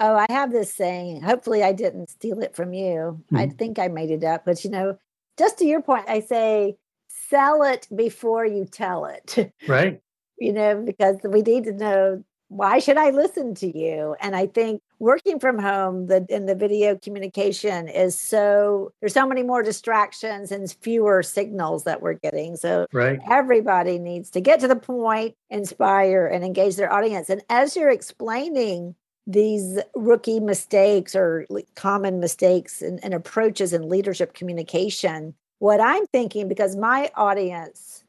Oh, 0.00 0.16
I 0.16 0.26
have 0.30 0.52
this 0.52 0.72
saying. 0.72 1.22
Hopefully, 1.22 1.62
I 1.62 1.72
didn't 1.72 2.10
steal 2.10 2.40
it 2.40 2.56
from 2.56 2.72
you. 2.72 3.22
Mm-hmm. 3.26 3.36
I 3.36 3.48
think 3.48 3.78
I 3.78 3.88
made 3.88 4.10
it 4.10 4.24
up. 4.24 4.44
But, 4.44 4.64
you 4.64 4.70
know, 4.70 4.98
just 5.38 5.58
to 5.58 5.64
your 5.64 5.82
point, 5.82 6.04
I 6.08 6.20
say, 6.20 6.76
sell 7.08 7.62
it 7.62 7.86
before 7.94 8.46
you 8.46 8.64
tell 8.64 9.04
it. 9.04 9.52
Right. 9.68 10.00
you 10.38 10.52
know, 10.52 10.82
because 10.84 11.16
we 11.24 11.42
need 11.42 11.64
to 11.64 11.72
know 11.72 12.24
why 12.52 12.78
should 12.80 12.98
I 12.98 13.10
listen 13.10 13.54
to 13.56 13.78
you? 13.78 14.14
And 14.20 14.36
I 14.36 14.46
think 14.46 14.82
working 14.98 15.40
from 15.40 15.58
home, 15.58 16.06
the 16.06 16.26
in 16.28 16.44
the 16.44 16.54
video 16.54 16.98
communication 16.98 17.88
is 17.88 18.16
so 18.16 18.92
there's 19.00 19.14
so 19.14 19.26
many 19.26 19.42
more 19.42 19.62
distractions 19.62 20.52
and 20.52 20.70
fewer 20.70 21.22
signals 21.22 21.84
that 21.84 22.02
we're 22.02 22.12
getting. 22.12 22.56
So 22.56 22.86
right. 22.92 23.18
everybody 23.30 23.98
needs 23.98 24.28
to 24.30 24.40
get 24.40 24.60
to 24.60 24.68
the 24.68 24.76
point, 24.76 25.34
inspire, 25.48 26.26
and 26.26 26.44
engage 26.44 26.76
their 26.76 26.92
audience. 26.92 27.30
And 27.30 27.42
as 27.48 27.74
you're 27.74 27.90
explaining 27.90 28.94
these 29.26 29.78
rookie 29.94 30.40
mistakes 30.40 31.16
or 31.16 31.46
common 31.74 32.20
mistakes 32.20 32.82
and, 32.82 33.02
and 33.02 33.14
approaches 33.14 33.72
in 33.72 33.88
leadership 33.88 34.34
communication, 34.34 35.34
what 35.58 35.80
I'm 35.80 36.04
thinking, 36.08 36.48
because 36.48 36.76
my 36.76 37.10
audience 37.14 38.04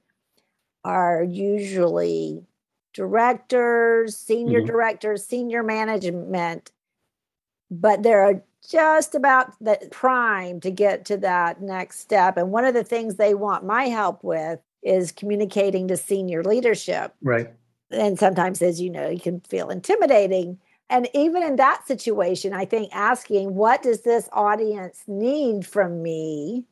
are 0.84 1.24
usually 1.24 2.44
directors, 2.94 4.16
senior 4.16 4.60
mm-hmm. 4.60 4.68
directors, 4.68 5.26
senior 5.26 5.64
management, 5.64 6.72
but 7.72 8.04
they're 8.04 8.44
just 8.70 9.16
about 9.16 9.52
the 9.60 9.78
prime 9.92 10.60
to 10.62 10.72
get 10.72 11.06
to 11.06 11.18
that 11.18 11.62
next 11.62 12.00
step. 12.00 12.38
And 12.38 12.52
one 12.52 12.66
of 12.66 12.74
the 12.74 12.84
things 12.84 13.16
they 13.16 13.34
want 13.34 13.66
my 13.66 13.86
help 13.86 14.24
with 14.24 14.60
is 14.82 15.12
communicating 15.12 15.88
to 15.88 15.98
senior 15.98 16.44
leadership. 16.44 17.14
Right. 17.22 17.52
And 17.92 18.18
sometimes, 18.18 18.62
as 18.62 18.80
you 18.82 18.90
know, 18.90 19.10
you 19.10 19.20
can 19.20 19.42
feel 19.42 19.70
intimidating. 19.70 20.60
And 20.90 21.08
even 21.14 21.44
in 21.44 21.56
that 21.58 21.88
situation, 21.88 22.54
I 22.54 22.66
think 22.66 22.90
asking, 22.94 23.56
what 23.56 23.84
does 23.84 24.02
this 24.02 24.30
audience 24.32 25.04
need 25.08 25.66
from 25.66 26.02
me? 26.02 26.66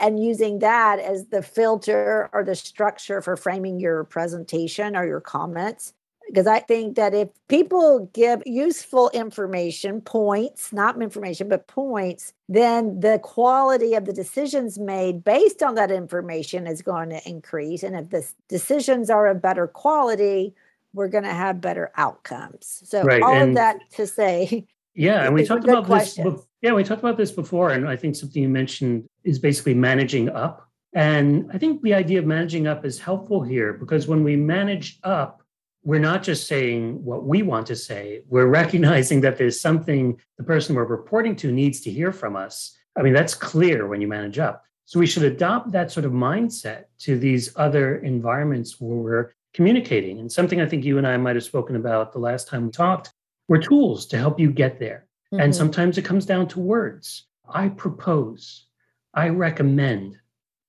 And 0.00 0.22
using 0.22 0.60
that 0.60 0.98
as 0.98 1.26
the 1.26 1.42
filter 1.42 2.30
or 2.32 2.42
the 2.42 2.54
structure 2.54 3.20
for 3.20 3.36
framing 3.36 3.78
your 3.78 4.04
presentation 4.04 4.96
or 4.96 5.06
your 5.06 5.20
comments 5.20 5.92
because 6.30 6.46
I 6.46 6.60
think 6.60 6.94
that 6.94 7.12
if 7.12 7.28
people 7.48 8.08
give 8.12 8.40
useful 8.46 9.10
information, 9.10 10.00
points, 10.00 10.72
not 10.72 11.00
information, 11.02 11.48
but 11.48 11.66
points, 11.66 12.32
then 12.48 13.00
the 13.00 13.18
quality 13.20 13.94
of 13.94 14.04
the 14.04 14.12
decisions 14.12 14.78
made 14.78 15.24
based 15.24 15.60
on 15.60 15.74
that 15.74 15.90
information 15.90 16.68
is 16.68 16.82
going 16.82 17.10
to 17.10 17.28
increase. 17.28 17.82
And 17.82 17.96
if 17.96 18.10
the 18.10 18.24
decisions 18.48 19.10
are 19.10 19.26
of 19.26 19.42
better 19.42 19.66
quality, 19.66 20.54
we're 20.92 21.08
going 21.08 21.24
to 21.24 21.32
have 21.32 21.60
better 21.60 21.90
outcomes. 21.96 22.82
So 22.84 23.02
right. 23.02 23.22
all 23.22 23.34
and 23.34 23.50
of 23.50 23.54
that 23.56 23.78
to 23.94 24.06
say, 24.06 24.66
yeah, 24.94 25.24
and 25.24 25.34
we 25.34 25.44
talked 25.44 25.64
about 25.64 25.88
this. 25.88 26.16
Yeah, 26.62 26.74
we 26.74 26.84
talked 26.84 27.00
about 27.00 27.16
this 27.16 27.32
before, 27.32 27.70
and 27.70 27.88
I 27.88 27.96
think 27.96 28.16
something 28.16 28.42
you 28.42 28.48
mentioned 28.48 29.06
is 29.24 29.38
basically 29.38 29.74
managing 29.74 30.28
up. 30.28 30.68
And 30.92 31.48
I 31.52 31.58
think 31.58 31.80
the 31.82 31.94
idea 31.94 32.18
of 32.18 32.26
managing 32.26 32.66
up 32.66 32.84
is 32.84 32.98
helpful 32.98 33.42
here 33.42 33.72
because 33.72 34.06
when 34.06 34.24
we 34.24 34.36
manage 34.36 34.98
up, 35.02 35.42
we're 35.82 36.00
not 36.00 36.22
just 36.22 36.46
saying 36.46 37.02
what 37.02 37.24
we 37.24 37.42
want 37.42 37.66
to 37.68 37.76
say, 37.76 38.22
we're 38.28 38.46
recognizing 38.60 39.22
that 39.22 39.38
there's 39.38 39.60
something 39.60 40.20
the 40.36 40.44
person 40.44 40.74
we're 40.74 40.84
reporting 40.84 41.34
to 41.36 41.50
needs 41.50 41.80
to 41.82 41.90
hear 41.90 42.12
from 42.12 42.36
us. 42.36 42.76
I 42.96 43.02
mean, 43.02 43.14
that's 43.14 43.34
clear 43.34 43.86
when 43.86 44.00
you 44.00 44.08
manage 44.08 44.38
up. 44.38 44.64
So 44.84 44.98
we 44.98 45.06
should 45.06 45.22
adopt 45.22 45.70
that 45.72 45.92
sort 45.92 46.04
of 46.04 46.12
mindset 46.12 46.86
to 47.00 47.18
these 47.18 47.52
other 47.56 47.98
environments 47.98 48.80
where 48.80 48.96
we're 48.96 49.32
communicating. 49.54 50.18
And 50.18 50.30
something 50.30 50.60
I 50.60 50.66
think 50.66 50.84
you 50.84 50.98
and 50.98 51.06
I 51.06 51.16
might 51.16 51.36
have 51.36 51.44
spoken 51.44 51.76
about 51.76 52.12
the 52.12 52.18
last 52.18 52.48
time 52.48 52.66
we 52.66 52.72
talked 52.72 53.12
were 53.48 53.58
tools 53.58 54.06
to 54.06 54.18
help 54.18 54.40
you 54.40 54.50
get 54.50 54.80
there. 54.80 55.06
Mm-hmm. 55.32 55.40
And 55.40 55.54
sometimes 55.54 55.98
it 55.98 56.04
comes 56.04 56.26
down 56.26 56.48
to 56.48 56.60
words. 56.60 57.26
I 57.48 57.68
propose, 57.68 58.66
I 59.14 59.28
recommend, 59.28 60.18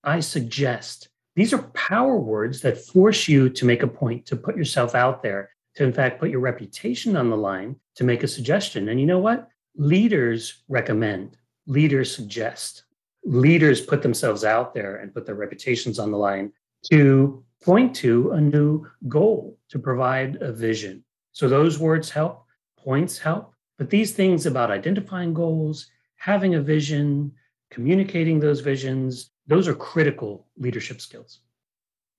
I 0.04 0.20
suggest. 0.20 1.10
These 1.36 1.54
are 1.54 1.64
power 1.74 2.18
words 2.18 2.62
that 2.62 2.78
force 2.78 3.28
you 3.28 3.50
to 3.50 3.66
make 3.66 3.84
a 3.84 3.88
point, 3.88 4.26
to 4.28 4.36
put 4.36 4.58
yourself 4.58 4.96
out 4.96 5.24
there, 5.24 5.52
to 5.76 5.84
in 5.84 5.94
fact 5.94 6.20
put 6.20 6.30
your 6.30 6.40
reputation 6.40 7.16
on 7.16 7.30
the 7.30 7.38
line, 7.38 7.76
to 7.96 8.04
make 8.04 8.24
a 8.24 8.28
suggestion. 8.28 8.90
And 8.90 9.00
you 9.00 9.06
know 9.06 9.20
what? 9.20 9.48
Leaders 9.76 10.64
recommend, 10.68 11.38
leaders 11.68 12.14
suggest, 12.14 12.84
leaders 13.24 13.80
put 13.80 14.02
themselves 14.02 14.44
out 14.44 14.74
there 14.74 14.98
and 14.98 15.14
put 15.14 15.26
their 15.26 15.36
reputations 15.36 16.00
on 16.00 16.12
the 16.12 16.18
line 16.18 16.52
to 16.92 17.44
point 17.64 17.96
to 17.96 18.32
a 18.32 18.42
new 18.42 18.86
goal, 19.08 19.58
to 19.70 19.80
provide 19.80 20.38
a 20.42 20.52
vision. 20.52 21.04
So 21.32 21.48
those 21.48 21.80
words 21.80 22.10
help, 22.10 22.46
points 22.78 23.18
help. 23.18 23.54
But 23.82 23.90
these 23.90 24.12
things 24.12 24.46
about 24.46 24.70
identifying 24.70 25.34
goals, 25.34 25.90
having 26.18 26.54
a 26.54 26.62
vision, 26.62 27.32
communicating 27.72 28.40
those 28.40 28.60
visions, 28.60 29.32
those 29.48 29.68
are 29.68 29.74
critical 29.74 30.46
leadership 30.56 31.02
skills. 31.02 31.40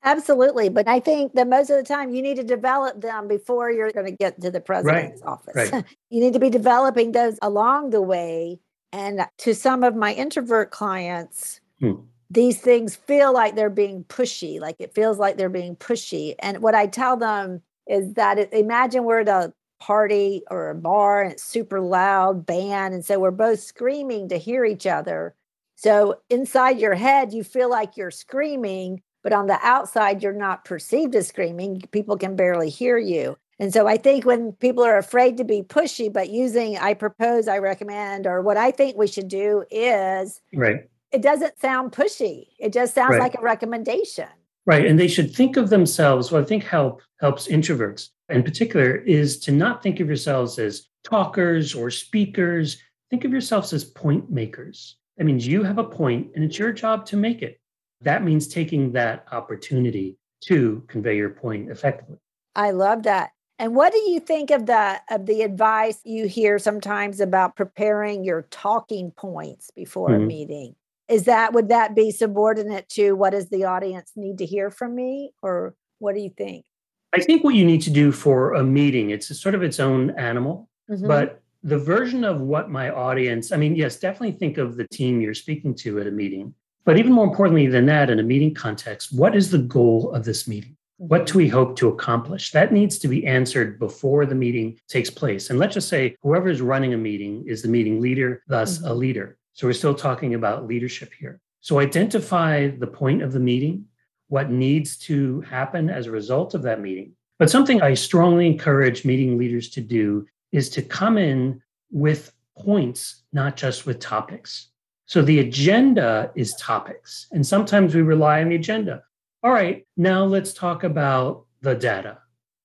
Absolutely. 0.02 0.70
But 0.70 0.88
I 0.88 0.98
think 0.98 1.34
that 1.34 1.46
most 1.46 1.70
of 1.70 1.76
the 1.76 1.84
time 1.84 2.12
you 2.12 2.20
need 2.20 2.34
to 2.34 2.42
develop 2.42 3.00
them 3.00 3.28
before 3.28 3.70
you're 3.70 3.92
going 3.92 4.06
to 4.06 4.10
get 4.10 4.40
to 4.40 4.50
the 4.50 4.60
president's 4.60 5.22
right. 5.22 5.30
office. 5.30 5.70
Right. 5.70 5.84
you 6.10 6.18
need 6.18 6.32
to 6.32 6.40
be 6.40 6.50
developing 6.50 7.12
those 7.12 7.38
along 7.42 7.90
the 7.90 8.02
way. 8.02 8.58
And 8.92 9.24
to 9.38 9.54
some 9.54 9.84
of 9.84 9.94
my 9.94 10.14
introvert 10.14 10.72
clients, 10.72 11.60
hmm. 11.78 11.92
these 12.28 12.60
things 12.60 12.96
feel 12.96 13.32
like 13.32 13.54
they're 13.54 13.70
being 13.70 14.02
pushy, 14.02 14.58
like 14.58 14.80
it 14.80 14.96
feels 14.96 15.16
like 15.16 15.36
they're 15.36 15.48
being 15.48 15.76
pushy. 15.76 16.34
And 16.40 16.60
what 16.60 16.74
I 16.74 16.88
tell 16.88 17.16
them 17.16 17.62
is 17.86 18.14
that 18.14 18.40
it, 18.40 18.52
imagine 18.52 19.04
we're 19.04 19.20
at 19.20 19.28
a 19.28 19.52
party 19.82 20.42
or 20.50 20.70
a 20.70 20.74
bar 20.74 21.22
and 21.22 21.32
it's 21.32 21.42
super 21.42 21.80
loud 21.80 22.46
band. 22.46 22.94
And 22.94 23.04
so 23.04 23.18
we're 23.18 23.30
both 23.30 23.60
screaming 23.60 24.28
to 24.28 24.38
hear 24.38 24.64
each 24.64 24.86
other 24.86 25.34
so 25.82 26.20
inside 26.30 26.78
your 26.78 26.94
head, 26.94 27.32
you 27.32 27.42
feel 27.42 27.68
like 27.68 27.96
you're 27.96 28.12
screaming, 28.12 29.02
but 29.24 29.32
on 29.32 29.48
the 29.48 29.58
outside, 29.62 30.22
you're 30.22 30.32
not 30.32 30.64
perceived 30.64 31.16
as 31.16 31.26
screaming. 31.26 31.82
People 31.90 32.16
can 32.16 32.36
barely 32.36 32.70
hear 32.70 32.98
you. 32.98 33.36
And 33.58 33.72
so 33.72 33.88
I 33.88 33.96
think 33.96 34.24
when 34.24 34.52
people 34.52 34.84
are 34.84 34.96
afraid 34.96 35.36
to 35.38 35.44
be 35.44 35.62
pushy, 35.62 36.12
but 36.12 36.30
using 36.30 36.78
I 36.78 36.94
propose, 36.94 37.48
I 37.48 37.58
recommend, 37.58 38.28
or 38.28 38.42
what 38.42 38.56
I 38.56 38.70
think 38.70 38.96
we 38.96 39.08
should 39.08 39.26
do 39.26 39.64
is 39.72 40.40
right. 40.54 40.88
It 41.10 41.20
doesn't 41.20 41.60
sound 41.60 41.90
pushy. 41.90 42.46
It 42.60 42.72
just 42.72 42.94
sounds 42.94 43.12
right. 43.12 43.20
like 43.20 43.34
a 43.34 43.42
recommendation. 43.42 44.28
Right. 44.64 44.86
And 44.86 45.00
they 45.00 45.08
should 45.08 45.34
think 45.34 45.56
of 45.56 45.68
themselves, 45.68 46.30
what 46.30 46.42
I 46.42 46.46
think 46.46 46.62
help 46.62 47.02
helps 47.20 47.48
introverts 47.48 48.10
in 48.32 48.42
particular 48.42 48.96
is 48.96 49.38
to 49.40 49.52
not 49.52 49.82
think 49.82 50.00
of 50.00 50.06
yourselves 50.06 50.58
as 50.58 50.88
talkers 51.04 51.74
or 51.74 51.90
speakers. 51.90 52.78
Think 53.10 53.24
of 53.24 53.32
yourselves 53.32 53.72
as 53.72 53.84
point 53.84 54.30
makers. 54.30 54.96
That 55.16 55.24
means 55.24 55.46
you 55.46 55.62
have 55.62 55.78
a 55.78 55.84
point 55.84 56.30
and 56.34 56.44
it's 56.44 56.58
your 56.58 56.72
job 56.72 57.06
to 57.06 57.16
make 57.16 57.42
it. 57.42 57.60
That 58.00 58.24
means 58.24 58.48
taking 58.48 58.92
that 58.92 59.26
opportunity 59.30 60.18
to 60.44 60.82
convey 60.88 61.16
your 61.16 61.30
point 61.30 61.70
effectively. 61.70 62.18
I 62.56 62.72
love 62.72 63.04
that. 63.04 63.30
And 63.58 63.76
what 63.76 63.92
do 63.92 63.98
you 63.98 64.18
think 64.18 64.50
of 64.50 64.66
the 64.66 65.00
of 65.10 65.26
the 65.26 65.42
advice 65.42 66.00
you 66.04 66.26
hear 66.26 66.58
sometimes 66.58 67.20
about 67.20 67.54
preparing 67.54 68.24
your 68.24 68.42
talking 68.50 69.12
points 69.12 69.70
before 69.76 70.08
mm-hmm. 70.08 70.24
a 70.24 70.26
meeting? 70.26 70.74
Is 71.08 71.24
that 71.24 71.52
would 71.52 71.68
that 71.68 71.94
be 71.94 72.10
subordinate 72.10 72.88
to 72.90 73.12
what 73.12 73.30
does 73.30 73.50
the 73.50 73.64
audience 73.64 74.12
need 74.16 74.38
to 74.38 74.46
hear 74.46 74.70
from 74.70 74.94
me 74.94 75.32
or 75.42 75.74
what 75.98 76.14
do 76.14 76.20
you 76.20 76.30
think? 76.30 76.64
I 77.12 77.20
think 77.20 77.44
what 77.44 77.54
you 77.54 77.64
need 77.64 77.82
to 77.82 77.90
do 77.90 78.10
for 78.10 78.54
a 78.54 78.62
meeting, 78.62 79.10
it's 79.10 79.38
sort 79.38 79.54
of 79.54 79.62
its 79.62 79.78
own 79.78 80.10
animal, 80.18 80.68
mm-hmm. 80.90 81.06
but 81.06 81.42
the 81.62 81.78
version 81.78 82.24
of 82.24 82.40
what 82.40 82.70
my 82.70 82.90
audience, 82.90 83.52
I 83.52 83.56
mean, 83.56 83.76
yes, 83.76 83.98
definitely 83.98 84.32
think 84.32 84.58
of 84.58 84.76
the 84.76 84.88
team 84.88 85.20
you're 85.20 85.34
speaking 85.34 85.74
to 85.76 86.00
at 86.00 86.06
a 86.06 86.10
meeting. 86.10 86.54
But 86.84 86.98
even 86.98 87.12
more 87.12 87.24
importantly 87.24 87.66
than 87.68 87.86
that, 87.86 88.10
in 88.10 88.18
a 88.18 88.24
meeting 88.24 88.54
context, 88.54 89.16
what 89.16 89.36
is 89.36 89.50
the 89.50 89.58
goal 89.58 90.10
of 90.12 90.24
this 90.24 90.48
meeting? 90.48 90.76
What 90.96 91.26
do 91.26 91.38
we 91.38 91.48
hope 91.48 91.76
to 91.76 91.88
accomplish? 91.88 92.52
That 92.52 92.72
needs 92.72 92.98
to 92.98 93.08
be 93.08 93.26
answered 93.26 93.78
before 93.78 94.24
the 94.24 94.34
meeting 94.34 94.78
takes 94.88 95.10
place. 95.10 95.50
And 95.50 95.58
let's 95.58 95.74
just 95.74 95.88
say 95.88 96.16
whoever 96.22 96.48
is 96.48 96.60
running 96.60 96.94
a 96.94 96.96
meeting 96.96 97.44
is 97.46 97.62
the 97.62 97.68
meeting 97.68 98.00
leader, 98.00 98.42
thus 98.46 98.78
mm-hmm. 98.78 98.88
a 98.88 98.94
leader. 98.94 99.38
So 99.52 99.66
we're 99.66 99.72
still 99.72 99.94
talking 99.94 100.34
about 100.34 100.66
leadership 100.66 101.12
here. 101.18 101.40
So 101.60 101.78
identify 101.78 102.68
the 102.68 102.86
point 102.86 103.22
of 103.22 103.32
the 103.32 103.40
meeting, 103.40 103.84
what 104.32 104.50
needs 104.50 104.96
to 104.96 105.42
happen 105.42 105.90
as 105.90 106.06
a 106.06 106.10
result 106.10 106.54
of 106.54 106.62
that 106.62 106.80
meeting. 106.80 107.12
But 107.38 107.50
something 107.50 107.82
I 107.82 107.92
strongly 107.92 108.46
encourage 108.46 109.04
meeting 109.04 109.36
leaders 109.36 109.68
to 109.72 109.82
do 109.82 110.24
is 110.52 110.70
to 110.70 110.80
come 110.80 111.18
in 111.18 111.60
with 111.90 112.32
points, 112.56 113.24
not 113.34 113.56
just 113.56 113.84
with 113.84 114.00
topics. 114.00 114.68
So 115.04 115.20
the 115.20 115.40
agenda 115.40 116.32
is 116.34 116.54
topics. 116.54 117.26
And 117.32 117.46
sometimes 117.46 117.94
we 117.94 118.00
rely 118.00 118.40
on 118.40 118.48
the 118.48 118.56
agenda. 118.56 119.02
All 119.42 119.52
right, 119.52 119.86
now 119.98 120.24
let's 120.24 120.54
talk 120.54 120.82
about 120.82 121.44
the 121.60 121.74
data. 121.74 122.16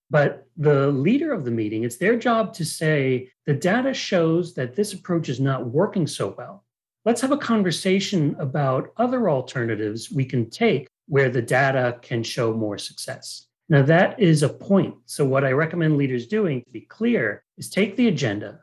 But 0.09 0.47
the 0.55 0.87
leader 0.87 1.33
of 1.33 1.43
the 1.43 1.51
meeting, 1.51 1.83
it's 1.83 1.97
their 1.97 2.17
job 2.17 2.53
to 2.53 2.63
say 2.63 3.29
the 3.45 3.53
data 3.53 3.93
shows 3.93 4.53
that 4.53 4.73
this 4.73 4.93
approach 4.93 5.27
is 5.27 5.41
not 5.41 5.67
working 5.67 6.07
so 6.07 6.33
well. 6.37 6.63
Let's 7.03 7.19
have 7.19 7.33
a 7.33 7.37
conversation 7.37 8.37
about 8.39 8.93
other 8.95 9.29
alternatives 9.29 10.09
we 10.09 10.23
can 10.23 10.49
take 10.49 10.87
where 11.07 11.29
the 11.29 11.41
data 11.41 11.97
can 12.01 12.23
show 12.23 12.53
more 12.53 12.77
success. 12.77 13.47
Now, 13.69 13.81
that 13.83 14.19
is 14.19 14.43
a 14.43 14.49
point. 14.49 14.95
So, 15.05 15.25
what 15.25 15.43
I 15.43 15.51
recommend 15.51 15.97
leaders 15.97 16.27
doing 16.27 16.61
to 16.61 16.71
be 16.71 16.81
clear 16.81 17.43
is 17.57 17.69
take 17.69 17.95
the 17.95 18.07
agenda 18.07 18.61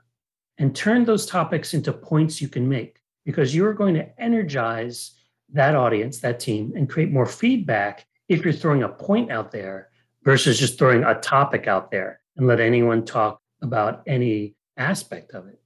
and 0.58 0.74
turn 0.74 1.04
those 1.04 1.26
topics 1.26 1.74
into 1.74 1.92
points 1.92 2.40
you 2.40 2.48
can 2.48 2.68
make 2.68 3.00
because 3.24 3.54
you're 3.54 3.74
going 3.74 3.94
to 3.94 4.20
energize 4.20 5.12
that 5.52 5.74
audience, 5.74 6.20
that 6.20 6.40
team, 6.40 6.72
and 6.76 6.88
create 6.88 7.10
more 7.10 7.26
feedback 7.26 8.06
if 8.28 8.44
you're 8.44 8.52
throwing 8.52 8.82
a 8.82 8.88
point 8.88 9.30
out 9.30 9.50
there 9.50 9.90
versus 10.22 10.58
just 10.58 10.78
throwing 10.78 11.04
a 11.04 11.20
topic 11.20 11.66
out 11.66 11.90
there 11.90 12.20
and 12.36 12.46
let 12.46 12.60
anyone 12.60 13.04
talk 13.04 13.40
about 13.62 14.02
any 14.06 14.54
aspect 14.76 15.32
of 15.32 15.46
it. 15.46 15.60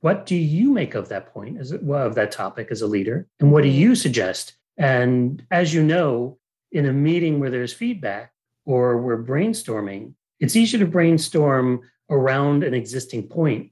What 0.00 0.26
do 0.26 0.34
you 0.34 0.72
make 0.72 0.94
of 0.94 1.08
that 1.10 1.32
point 1.32 1.58
as 1.58 1.72
well, 1.80 2.06
of 2.06 2.16
that 2.16 2.32
topic 2.32 2.68
as 2.70 2.82
a 2.82 2.86
leader? 2.86 3.28
And 3.38 3.52
what 3.52 3.62
do 3.62 3.68
you 3.68 3.94
suggest? 3.94 4.54
And 4.78 5.44
as 5.50 5.72
you 5.72 5.82
know, 5.82 6.38
in 6.72 6.86
a 6.86 6.92
meeting 6.92 7.38
where 7.38 7.50
there's 7.50 7.72
feedback 7.72 8.32
or 8.64 8.98
we're 8.98 9.22
brainstorming, 9.22 10.14
it's 10.40 10.56
easier 10.56 10.80
to 10.80 10.86
brainstorm 10.86 11.82
around 12.10 12.64
an 12.64 12.74
existing 12.74 13.28
point 13.28 13.70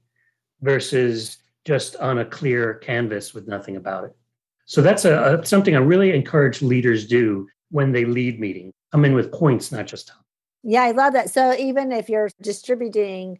versus 0.61 1.37
just 1.65 1.95
on 1.97 2.19
a 2.19 2.25
clear 2.25 2.75
canvas 2.75 3.33
with 3.33 3.47
nothing 3.47 3.75
about 3.75 4.05
it. 4.05 4.15
So 4.65 4.81
that's 4.81 5.05
a, 5.05 5.39
a 5.39 5.45
something 5.45 5.75
I 5.75 5.79
really 5.79 6.13
encourage 6.13 6.61
leaders 6.61 7.07
do 7.07 7.47
when 7.71 7.91
they 7.91 8.05
lead 8.05 8.39
meetings. 8.39 8.73
Come 8.91 9.05
in 9.05 9.13
with 9.13 9.31
points, 9.31 9.71
not 9.71 9.87
just 9.87 10.07
topics. 10.07 10.25
Yeah, 10.63 10.83
I 10.83 10.91
love 10.91 11.13
that. 11.13 11.29
So 11.29 11.55
even 11.55 11.91
if 11.91 12.09
you're 12.09 12.29
distributing 12.41 13.39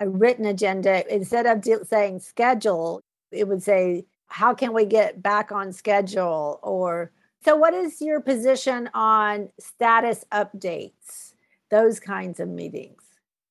a 0.00 0.08
written 0.08 0.46
agenda, 0.46 1.04
instead 1.12 1.46
of 1.46 1.64
saying 1.86 2.20
schedule, 2.20 3.02
it 3.30 3.48
would 3.48 3.62
say, 3.62 4.04
how 4.32 4.54
can 4.54 4.72
we 4.72 4.86
get 4.86 5.22
back 5.22 5.52
on 5.52 5.72
schedule? 5.72 6.58
Or 6.62 7.12
so, 7.44 7.54
what 7.54 7.74
is 7.74 8.00
your 8.00 8.20
position 8.20 8.88
on 8.94 9.50
status 9.60 10.24
updates, 10.32 11.34
those 11.70 12.00
kinds 12.00 12.40
of 12.40 12.48
meetings? 12.48 13.02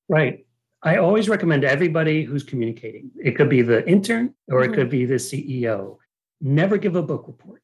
Right. 0.09 0.45
I 0.83 0.97
always 0.97 1.29
recommend 1.29 1.63
everybody 1.63 2.23
who's 2.23 2.43
communicating, 2.43 3.11
it 3.23 3.35
could 3.35 3.49
be 3.49 3.61
the 3.61 3.87
intern 3.87 4.33
or 4.47 4.61
mm-hmm. 4.61 4.73
it 4.73 4.75
could 4.75 4.89
be 4.89 5.05
the 5.05 5.15
CEO, 5.15 5.97
never 6.41 6.77
give 6.77 6.95
a 6.95 7.03
book 7.03 7.25
report. 7.27 7.61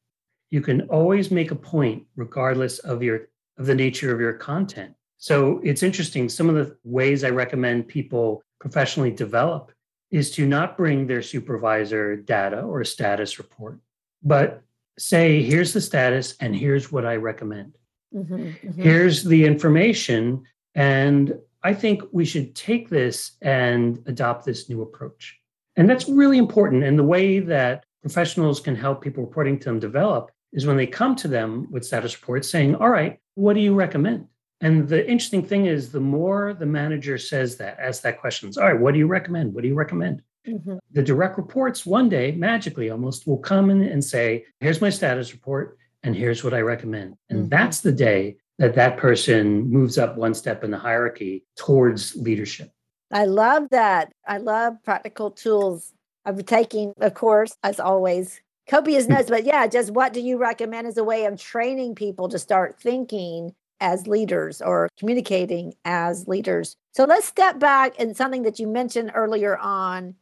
You 0.51 0.62
can 0.62 0.81
always 0.81 1.31
make 1.31 1.50
a 1.50 1.55
point 1.55 2.03
regardless 2.15 2.77
of 2.79 3.01
your 3.01 3.29
of 3.57 3.65
the 3.65 3.74
nature 3.74 4.13
of 4.13 4.19
your 4.19 4.33
content. 4.33 4.93
So 5.17 5.59
it's 5.63 5.81
interesting. 5.81 6.29
Some 6.29 6.47
of 6.47 6.55
the 6.55 6.77
ways 6.83 7.24
I 7.24 7.31
recommend 7.31 7.88
people 7.88 8.43
professionally 8.59 9.09
develop 9.09 9.71
is 10.11 10.31
to 10.31 10.45
not 10.47 10.77
bring 10.77 11.07
their 11.07 11.21
supervisor 11.21 12.15
data 12.15 12.61
or 12.61 12.83
status 12.83 13.37
report, 13.37 13.79
but 14.23 14.63
say, 14.97 15.41
here's 15.43 15.73
the 15.73 15.81
status 15.81 16.35
and 16.39 16.55
here's 16.55 16.91
what 16.91 17.05
I 17.05 17.15
recommend. 17.17 17.77
Mm-hmm, 18.15 18.35
mm-hmm. 18.35 18.81
Here's 18.81 19.23
the 19.23 19.45
information. 19.45 20.43
And 20.75 21.37
I 21.63 21.73
think 21.73 22.01
we 22.11 22.25
should 22.25 22.55
take 22.55 22.89
this 22.89 23.33
and 23.41 24.01
adopt 24.05 24.45
this 24.45 24.69
new 24.69 24.81
approach. 24.81 25.37
And 25.75 25.89
that's 25.89 26.07
really 26.07 26.37
important. 26.37 26.83
And 26.83 26.97
the 26.97 27.03
way 27.03 27.39
that 27.39 27.85
professionals 28.01 28.59
can 28.59 28.75
help 28.75 29.01
people 29.01 29.23
reporting 29.23 29.59
to 29.59 29.65
them 29.65 29.79
develop 29.79 30.31
is 30.53 30.65
when 30.65 30.77
they 30.77 30.87
come 30.87 31.15
to 31.17 31.27
them 31.27 31.67
with 31.71 31.85
status 31.85 32.19
reports 32.19 32.49
saying, 32.49 32.75
All 32.75 32.89
right, 32.89 33.19
what 33.35 33.53
do 33.53 33.59
you 33.59 33.75
recommend? 33.75 34.27
And 34.61 34.87
the 34.87 35.07
interesting 35.07 35.45
thing 35.45 35.67
is, 35.67 35.91
the 35.91 35.99
more 35.99 36.53
the 36.53 36.65
manager 36.65 37.17
says 37.17 37.57
that, 37.57 37.79
asks 37.79 38.01
that 38.01 38.19
questions, 38.19 38.57
all 38.57 38.65
right, 38.65 38.79
what 38.79 38.93
do 38.93 38.99
you 38.99 39.07
recommend? 39.07 39.53
What 39.53 39.61
do 39.61 39.67
you 39.67 39.75
recommend? 39.75 40.23
Mm-hmm. 40.47 40.77
The 40.93 41.03
direct 41.03 41.37
reports 41.37 41.85
one 41.85 42.09
day, 42.09 42.31
magically 42.31 42.89
almost, 42.89 43.27
will 43.27 43.37
come 43.37 43.69
in 43.69 43.83
and 43.83 44.03
say, 44.03 44.45
here's 44.59 44.81
my 44.81 44.89
status 44.89 45.31
report, 45.33 45.77
and 46.03 46.15
here's 46.15 46.43
what 46.43 46.53
I 46.53 46.61
recommend. 46.61 47.15
And 47.29 47.39
mm-hmm. 47.39 47.49
that's 47.49 47.81
the 47.81 47.91
day 47.91 48.37
that 48.57 48.73
that 48.75 48.97
person 48.97 49.69
moves 49.69 49.97
up 49.97 50.17
one 50.17 50.33
step 50.33 50.63
in 50.63 50.71
the 50.71 50.77
hierarchy 50.77 51.45
towards 51.55 52.15
leadership. 52.15 52.71
I 53.11 53.25
love 53.25 53.67
that. 53.71 54.11
I 54.27 54.37
love 54.37 54.75
practical 54.83 55.31
tools. 55.31 55.93
I'm 56.25 56.39
taking, 56.39 56.93
a 57.00 57.11
course, 57.11 57.55
as 57.63 57.79
always, 57.79 58.41
copious 58.67 59.07
notes, 59.09 59.29
but 59.29 59.46
yeah, 59.46 59.67
just 59.67 59.91
what 59.91 60.13
do 60.13 60.20
you 60.20 60.37
recommend 60.37 60.87
as 60.87 60.98
a 60.98 61.03
way 61.03 61.25
of 61.25 61.39
training 61.39 61.96
people 61.96 62.27
to 62.29 62.39
start 62.39 62.79
thinking 62.81 63.53
as 63.79 64.07
leaders 64.07 64.61
or 64.61 64.90
communicating 64.98 65.74
as 65.85 66.27
leaders. 66.27 66.75
So 66.92 67.05
let's 67.05 67.27
step 67.27 67.59
back 67.59 67.94
and 68.00 68.16
something 68.16 68.44
that 68.44 68.59
you 68.59 68.68
mentioned 68.68 69.11
earlier 69.13 69.57
on, 69.57 70.16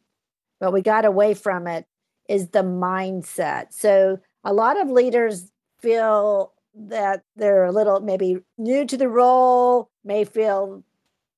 but 0.60 0.74
we 0.74 0.82
got 0.82 1.06
away 1.06 1.34
from 1.34 1.68
it 1.68 1.86
is 2.28 2.50
the 2.50 2.64
mindset. 2.64 3.68
So 3.72 4.20
a 4.44 4.54
lot 4.54 4.80
of 4.80 4.90
leaders 4.90 5.52
feel 5.80 6.54
that 6.76 7.24
they're 7.36 7.66
a 7.66 7.72
little 7.72 8.02
maybe 8.02 8.38
new 8.58 8.86
to 8.86 8.98
the 8.98 9.08
role, 9.08 9.90
may 10.04 10.26
feel 10.26 10.84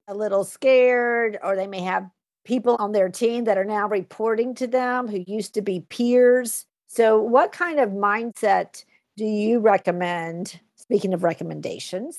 a 0.08 0.16
little 0.16 0.44
scared, 0.44 1.38
or 1.44 1.56
they 1.56 1.68
may 1.68 1.82
have 1.82 2.10
people 2.46 2.78
on 2.80 2.94
their 2.94 3.10
team 3.10 3.44
that 3.44 3.58
are 3.58 3.66
now 3.66 3.88
reporting 3.88 4.56
to 4.56 4.68
them 4.68 5.08
who 5.08 5.24
used 5.28 5.54
to 5.54 5.62
be 5.62 5.82
peers. 5.90 6.66
So, 6.88 7.22
what 7.22 7.52
kind 7.52 7.80
of 7.80 7.90
mindset 7.90 8.84
do 9.18 9.26
you 9.26 9.60
recommend 9.60 10.60
speaking 10.88 11.14
of 11.14 11.24
recommendations, 11.24 12.18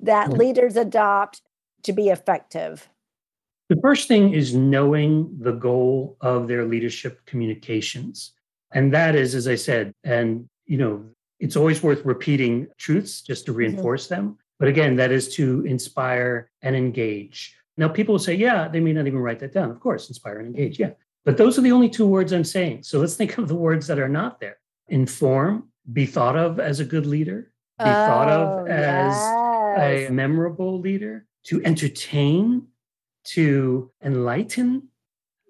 that 0.00 0.32
leaders 0.32 0.76
adopt 0.76 1.42
to 1.82 1.92
be 1.92 2.08
effective? 2.08 2.88
The 3.68 3.80
first 3.82 4.06
thing 4.08 4.32
is 4.32 4.54
knowing 4.54 5.36
the 5.40 5.52
goal 5.52 6.16
of 6.20 6.48
their 6.48 6.64
leadership 6.64 7.20
communications. 7.26 8.32
And 8.72 8.94
that 8.94 9.14
is, 9.14 9.34
as 9.34 9.48
I 9.48 9.56
said, 9.56 9.92
and 10.04 10.48
you 10.66 10.78
know, 10.78 11.04
it's 11.40 11.56
always 11.56 11.82
worth 11.82 12.04
repeating 12.04 12.68
truths 12.78 13.20
just 13.22 13.46
to 13.46 13.50
mm-hmm. 13.50 13.58
reinforce 13.58 14.04
mm-hmm. 14.04 14.14
them. 14.14 14.38
But 14.58 14.68
again, 14.68 14.96
that 14.96 15.10
is 15.10 15.34
to 15.34 15.64
inspire 15.66 16.50
and 16.62 16.76
engage. 16.76 17.56
Now, 17.76 17.88
people 17.88 18.14
will 18.14 18.18
say, 18.20 18.34
yeah, 18.34 18.68
they 18.68 18.80
may 18.80 18.92
not 18.92 19.06
even 19.06 19.20
write 19.20 19.38
that 19.40 19.52
down. 19.52 19.70
Of 19.70 19.80
course, 19.80 20.08
inspire 20.08 20.38
and 20.38 20.48
engage. 20.48 20.78
Yeah. 20.78 20.90
But 21.24 21.36
those 21.36 21.58
are 21.58 21.62
the 21.62 21.72
only 21.72 21.88
two 21.88 22.06
words 22.06 22.32
I'm 22.32 22.44
saying. 22.44 22.82
So 22.82 22.98
let's 22.98 23.14
think 23.14 23.38
of 23.38 23.48
the 23.48 23.54
words 23.54 23.86
that 23.86 23.98
are 23.98 24.08
not 24.08 24.40
there 24.40 24.58
inform, 24.88 25.68
be 25.92 26.06
thought 26.06 26.36
of 26.36 26.58
as 26.58 26.80
a 26.80 26.84
good 26.84 27.06
leader, 27.06 27.52
be 27.78 27.84
oh, 27.84 28.06
thought 28.06 28.28
of 28.28 28.48
oh, 28.48 28.66
as 28.66 29.14
yes. 29.78 30.10
a 30.10 30.12
memorable 30.12 30.80
leader, 30.80 31.26
to 31.44 31.64
entertain, 31.64 32.66
to 33.24 33.90
enlighten. 34.02 34.88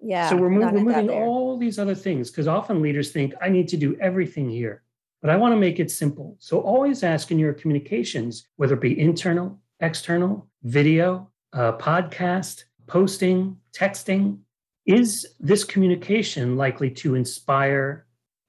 Yeah. 0.01 0.29
So 0.29 0.37
we're, 0.37 0.49
we're 0.49 0.71
moving 0.71 1.09
all 1.09 1.57
these 1.57 1.79
other 1.79 1.95
things 1.95 2.29
because 2.29 2.47
often 2.47 2.81
leaders 2.81 3.11
think, 3.11 3.33
I 3.41 3.49
need 3.49 3.67
to 3.69 3.77
do 3.77 3.97
everything 3.99 4.49
here, 4.49 4.83
but 5.21 5.29
I 5.29 5.35
want 5.35 5.53
to 5.53 5.57
make 5.57 5.79
it 5.79 5.91
simple. 5.91 6.37
So 6.39 6.59
always 6.59 7.03
ask 7.03 7.31
in 7.31 7.39
your 7.39 7.53
communications, 7.53 8.47
whether 8.57 8.75
it 8.75 8.81
be 8.81 8.99
internal, 8.99 9.59
external, 9.79 10.47
video, 10.63 11.29
uh, 11.53 11.73
podcast, 11.73 12.63
posting, 12.87 13.57
texting, 13.73 14.39
is 14.85 15.25
this 15.39 15.63
communication 15.63 16.55
likely 16.55 16.89
to 16.91 17.15
inspire 17.15 18.05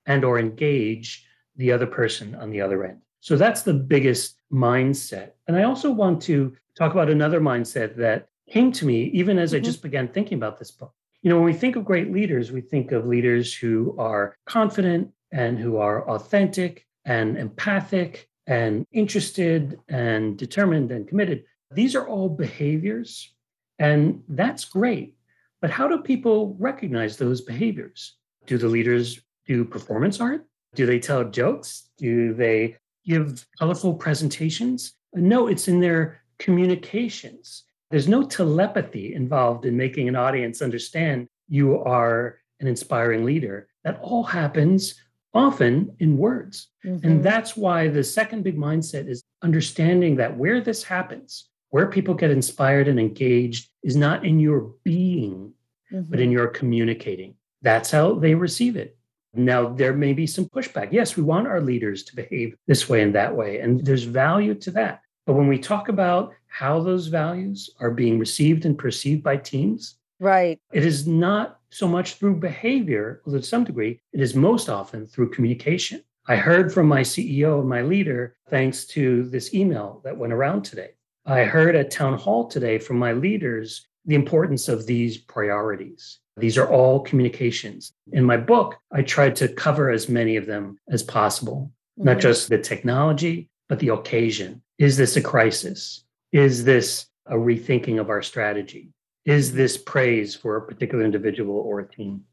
and 0.07 0.25
or 0.25 0.39
engage 0.39 1.27
the 1.57 1.73
other 1.73 1.87
person 1.87 2.35
on 2.35 2.51
the 2.51 2.61
other 2.61 2.85
end? 2.85 3.01
So 3.21 3.37
that's 3.37 3.63
the 3.63 3.75
biggest 3.75 4.37
mindset. 4.53 5.33
And 5.47 5.57
I 5.57 5.65
also 5.65 5.91
want 5.91 6.23
to 6.23 6.57
talk 6.77 6.93
about 6.93 7.11
another 7.11 7.41
mindset 7.41 7.97
that 7.97 8.29
came 8.49 8.73
to 8.73 8.87
me 8.87 9.05
even 9.13 9.39
as 9.39 9.51
mm-hmm. 9.53 9.59
I 9.59 9.65
just 9.65 9.83
began 9.83 10.09
thinking 10.09 10.39
about 10.39 10.59
this 10.59 10.71
book. 10.71 10.93
You 11.23 11.31
know, 11.31 11.37
when 11.37 11.45
we 11.45 11.53
think 11.53 11.77
of 11.77 11.85
great 11.85 12.11
leaders, 12.11 12.51
we 12.51 12.63
think 12.63 12.93
of 12.93 13.07
leaders 13.07 13.55
who 13.55 13.95
are 13.99 14.37
confident 14.47 15.13
and 15.33 15.59
who 15.59 15.77
are 15.77 16.09
authentic 16.09 16.87
and 17.05 17.37
empathic 17.37 18.29
and 18.47 18.87
interested 18.93 19.79
and 19.89 20.37
determined 20.39 20.91
and 20.91 21.07
committed. 21.07 21.45
These 21.73 21.95
are 21.95 22.09
all 22.09 22.29
behaviors, 22.29 23.33
and 23.79 24.23
that's 24.29 24.65
great. 24.65 25.15
But 25.61 25.71
how 25.71 25.87
do 25.87 25.99
people 25.99 26.57
recognize 26.59 27.17
those 27.17 27.43
behaviors? 27.43 28.17
Do 28.47 28.57
the 28.59 28.69
leaders 28.69 29.21
do 29.47 29.65
performance 29.65 30.21
art? 30.21 30.47
Do 30.75 30.87
they 30.87 30.99
tell 30.99 31.25
jokes? 31.25 31.91
Do 31.99 32.33
they 32.33 32.77
give 33.07 33.47
colorful 33.59 33.95
presentations. 33.95 34.95
No, 35.15 35.47
it's 35.47 35.69
in 35.69 35.81
their 35.81 36.23
communications. 36.39 37.65
There's 37.91 38.09
no 38.09 38.23
telepathy 38.23 39.15
involved 39.15 39.65
in 39.65 39.77
making 39.77 40.09
an 40.09 40.17
audience 40.17 40.63
understand 40.63 41.29
you 41.49 41.79
are 41.79 42.39
an 42.61 42.67
inspiring 42.67 43.25
leader. 43.25 43.69
That 43.85 43.99
all 44.01 44.23
happens 44.23 44.95
often 45.35 45.95
in 45.99 46.17
words. 46.17 46.69
Mm-hmm. 46.85 47.07
And 47.07 47.25
that's 47.25 47.57
why 47.57 47.89
the 47.89 48.05
second 48.05 48.45
big 48.45 48.57
mindset 48.57 49.09
is 49.09 49.25
understanding 49.43 50.17
that 50.17 50.37
where 50.37 50.61
this 50.61 50.83
happens, 50.83 51.49
where 51.71 51.87
people 51.87 52.15
get 52.15 52.31
inspired 52.31 52.89
and 52.89 52.99
engaged, 52.99 53.71
is 53.83 53.97
not 53.97 54.25
in 54.25 54.41
your 54.41 54.73
being, 54.85 55.53
mm-hmm. 55.93 56.11
but 56.11 56.21
in 56.21 56.31
your 56.31 56.49
communicating. 56.49 57.35
That's 57.63 57.91
how 57.91 58.15
they 58.15 58.35
receive 58.35 58.77
it. 58.77 58.97
Now, 59.33 59.69
there 59.69 59.93
may 59.93 60.13
be 60.13 60.27
some 60.27 60.47
pushback. 60.47 60.93
Yes, 60.93 61.17
we 61.17 61.23
want 61.23 61.47
our 61.47 61.61
leaders 61.61 62.03
to 62.05 62.17
behave 62.17 62.57
this 62.67 62.89
way 62.89 63.03
and 63.03 63.15
that 63.15 63.35
way, 63.35 63.61
and 63.61 63.85
there's 63.85 64.03
value 64.05 64.55
to 64.57 64.71
that. 64.73 65.03
But 65.27 65.35
when 65.35 65.47
we 65.47 65.59
talk 65.59 65.89
about 65.89 66.33
how 66.49 66.81
those 66.81 67.07
values 67.07 67.71
are 67.79 67.93
being 67.93 68.19
received 68.19 68.65
and 68.65 68.77
perceived 68.77 69.23
by 69.23 69.37
teams, 69.37 69.97
right, 70.19 70.59
it 70.73 70.85
is 70.85 71.07
not 71.07 71.61
so 71.71 71.87
much 71.87 72.15
through 72.15 72.37
behavior, 72.37 73.23
although 73.25 73.39
to 73.39 73.45
some 73.45 73.63
degree, 73.63 74.01
it 74.13 74.21
is 74.21 74.35
most 74.35 74.69
often 74.69 75.07
through 75.07 75.31
communication. 75.31 76.03
I 76.27 76.37
heard 76.37 76.73
from 76.73 76.89
my 76.89 77.03
CEO 77.03 77.61
and 77.61 77.69
my 77.69 77.83
leader 77.83 78.37
thanks 78.49 78.85
to 78.87 79.25
this 79.31 79.55
email 79.55 80.01
that 80.05 80.17
went 80.17 80.33
around 80.33 80.63
today. 80.63 80.91
I 81.27 81.45
heard 81.45 81.77
at 81.77 81.91
town 81.91 82.19
hall 82.19 82.49
today 82.49 82.79
from 82.79 82.99
my 82.99 83.13
leaders 83.13 83.87
the 84.07 84.15
importance 84.15 84.69
of 84.69 84.87
these 84.87 85.19
priorities. 85.19 86.19
These 86.41 86.59
are 86.59 86.69
all 86.69 87.01
communications. 87.01 87.93
In 88.13 88.25
my 88.25 88.37
book, 88.37 88.77
I 88.93 89.03
tried 89.03 89.37
to 89.37 89.49
cover 89.49 89.91
as 89.91 90.09
many 90.09 90.37
of 90.37 90.47
them 90.47 90.79
as 90.91 91.03
possible. 91.03 91.71
mm-hmm. 91.99 92.07
not 92.07 92.19
just 92.19 92.49
the 92.49 92.59
technology, 92.59 93.49
but 93.69 93.79
the 93.79 93.91
occasion. 93.91 94.63
Is 94.79 94.97
this 94.97 95.17
a 95.17 95.23
crisis? 95.23 96.05
Is 96.33 96.65
this 96.65 97.07
a 97.27 97.35
rethinking 97.35 98.01
of 98.01 98.11
our 98.11 98.23
strategy? 98.23 98.93
Is 99.25 99.53
this 99.53 99.77
praise 99.77 100.35
for 100.35 100.57
a 100.57 100.63
particular 100.67 101.05
individual 101.05 101.57
or 101.57 101.81
a 101.81 101.89
team? 101.89 102.25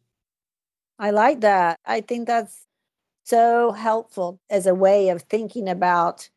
I 0.98 1.12
like 1.12 1.42
that. 1.42 1.80
I 1.86 2.02
think 2.02 2.28
that's 2.28 2.66
so 3.24 3.72
helpful 3.72 4.40
as 4.50 4.66
a 4.66 4.74
way 4.74 5.10
of 5.10 5.24
thinking 5.24 5.68
about 5.68 6.30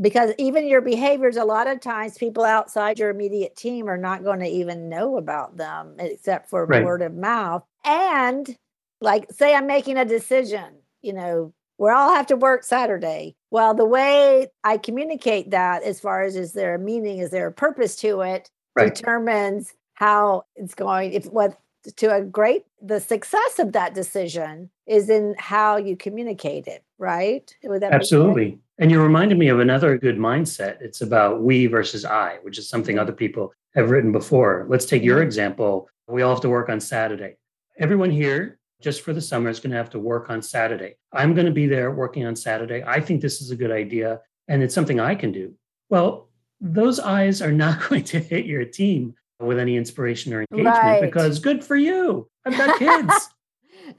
because 0.00 0.32
even 0.38 0.66
your 0.66 0.80
behaviors 0.80 1.36
a 1.36 1.44
lot 1.44 1.66
of 1.66 1.80
times 1.80 2.16
people 2.16 2.44
outside 2.44 2.98
your 2.98 3.10
immediate 3.10 3.56
team 3.56 3.88
are 3.88 3.98
not 3.98 4.24
going 4.24 4.40
to 4.40 4.46
even 4.46 4.88
know 4.88 5.16
about 5.16 5.56
them 5.56 5.94
except 5.98 6.48
for 6.48 6.64
right. 6.66 6.84
word 6.84 7.02
of 7.02 7.14
mouth. 7.14 7.64
And 7.84 8.56
like 9.00 9.30
say 9.30 9.54
i'm 9.54 9.66
making 9.66 9.96
a 9.96 10.04
decision 10.04 10.74
you 11.02 11.12
know 11.12 11.52
we 11.78 11.88
all 11.88 12.14
have 12.14 12.26
to 12.26 12.36
work 12.36 12.62
saturday. 12.62 13.34
Well 13.50 13.74
the 13.74 13.84
way 13.84 14.48
i 14.64 14.76
communicate 14.76 15.50
that 15.50 15.82
as 15.82 16.00
far 16.00 16.22
as 16.22 16.36
is 16.36 16.52
there 16.52 16.74
a 16.74 16.78
meaning 16.78 17.18
is 17.18 17.30
there 17.30 17.46
a 17.46 17.52
purpose 17.52 17.96
to 17.96 18.20
it 18.20 18.50
right. 18.76 18.94
determines 18.94 19.72
how 19.94 20.44
it's 20.56 20.74
going 20.74 21.12
if 21.12 21.26
what 21.26 21.58
to 21.96 22.14
a 22.14 22.22
great 22.22 22.64
the 22.82 23.00
success 23.00 23.58
of 23.58 23.72
that 23.72 23.94
decision 23.94 24.70
is 24.86 25.08
in 25.08 25.34
how 25.38 25.76
you 25.76 25.96
communicate 25.96 26.66
it 26.66 26.84
right? 27.00 27.56
Absolutely 27.94 28.58
and 28.80 28.90
you 28.90 29.00
reminded 29.00 29.38
me 29.38 29.48
of 29.48 29.60
another 29.60 29.98
good 29.98 30.16
mindset. 30.16 30.80
It's 30.80 31.02
about 31.02 31.42
we 31.42 31.66
versus 31.66 32.06
I, 32.06 32.38
which 32.42 32.58
is 32.58 32.68
something 32.68 32.98
other 32.98 33.12
people 33.12 33.52
have 33.74 33.90
written 33.90 34.10
before. 34.10 34.66
Let's 34.68 34.86
take 34.86 35.02
your 35.02 35.18
mm-hmm. 35.18 35.26
example. 35.26 35.88
We 36.08 36.22
all 36.22 36.34
have 36.34 36.42
to 36.42 36.48
work 36.48 36.70
on 36.70 36.80
Saturday. 36.80 37.36
Everyone 37.78 38.10
here, 38.10 38.58
just 38.80 39.02
for 39.02 39.12
the 39.12 39.20
summer, 39.20 39.50
is 39.50 39.60
going 39.60 39.70
to 39.70 39.76
have 39.76 39.90
to 39.90 39.98
work 39.98 40.30
on 40.30 40.40
Saturday. 40.40 40.96
I'm 41.12 41.34
going 41.34 41.46
to 41.46 41.52
be 41.52 41.66
there 41.66 41.90
working 41.92 42.24
on 42.24 42.34
Saturday. 42.34 42.82
I 42.84 43.00
think 43.00 43.20
this 43.20 43.42
is 43.42 43.50
a 43.50 43.56
good 43.56 43.70
idea 43.70 44.20
and 44.48 44.62
it's 44.62 44.74
something 44.74 44.98
I 44.98 45.14
can 45.14 45.30
do. 45.30 45.54
Well, 45.90 46.30
those 46.58 46.98
eyes 46.98 47.42
are 47.42 47.52
not 47.52 47.80
going 47.88 48.04
to 48.04 48.18
hit 48.18 48.46
your 48.46 48.64
team 48.64 49.14
with 49.38 49.58
any 49.58 49.76
inspiration 49.76 50.32
or 50.32 50.44
engagement 50.50 50.76
right. 50.76 51.02
because 51.02 51.38
good 51.38 51.62
for 51.62 51.76
you. 51.76 52.28
I've 52.46 52.56
got 52.56 52.78
kids, 52.78 53.28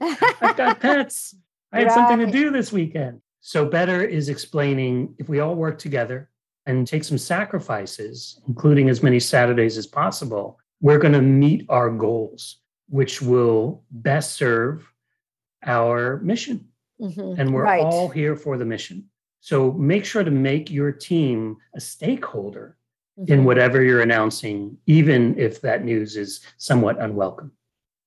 I've 0.40 0.56
got 0.56 0.80
pets. 0.80 1.36
I 1.72 1.78
have 1.78 1.86
right. 1.86 1.94
something 1.94 2.26
to 2.26 2.30
do 2.30 2.50
this 2.50 2.70
weekend. 2.70 3.21
So, 3.44 3.66
better 3.66 4.04
is 4.04 4.28
explaining 4.28 5.16
if 5.18 5.28
we 5.28 5.40
all 5.40 5.56
work 5.56 5.76
together 5.76 6.30
and 6.66 6.86
take 6.86 7.02
some 7.02 7.18
sacrifices, 7.18 8.40
including 8.46 8.88
as 8.88 9.02
many 9.02 9.18
Saturdays 9.18 9.76
as 9.76 9.86
possible, 9.86 10.60
we're 10.80 11.00
going 11.00 11.12
to 11.12 11.20
meet 11.20 11.66
our 11.68 11.90
goals, 11.90 12.58
which 12.88 13.20
will 13.20 13.82
best 13.90 14.36
serve 14.36 14.88
our 15.66 16.20
mission. 16.20 16.68
Mm-hmm. 17.00 17.40
And 17.40 17.52
we're 17.52 17.64
right. 17.64 17.82
all 17.82 18.08
here 18.08 18.36
for 18.36 18.56
the 18.56 18.64
mission. 18.64 19.10
So, 19.40 19.72
make 19.72 20.04
sure 20.04 20.22
to 20.22 20.30
make 20.30 20.70
your 20.70 20.92
team 20.92 21.56
a 21.74 21.80
stakeholder 21.80 22.76
mm-hmm. 23.18 23.32
in 23.32 23.44
whatever 23.44 23.82
you're 23.82 24.02
announcing, 24.02 24.78
even 24.86 25.36
if 25.36 25.62
that 25.62 25.84
news 25.84 26.16
is 26.16 26.46
somewhat 26.58 27.00
unwelcome. 27.00 27.50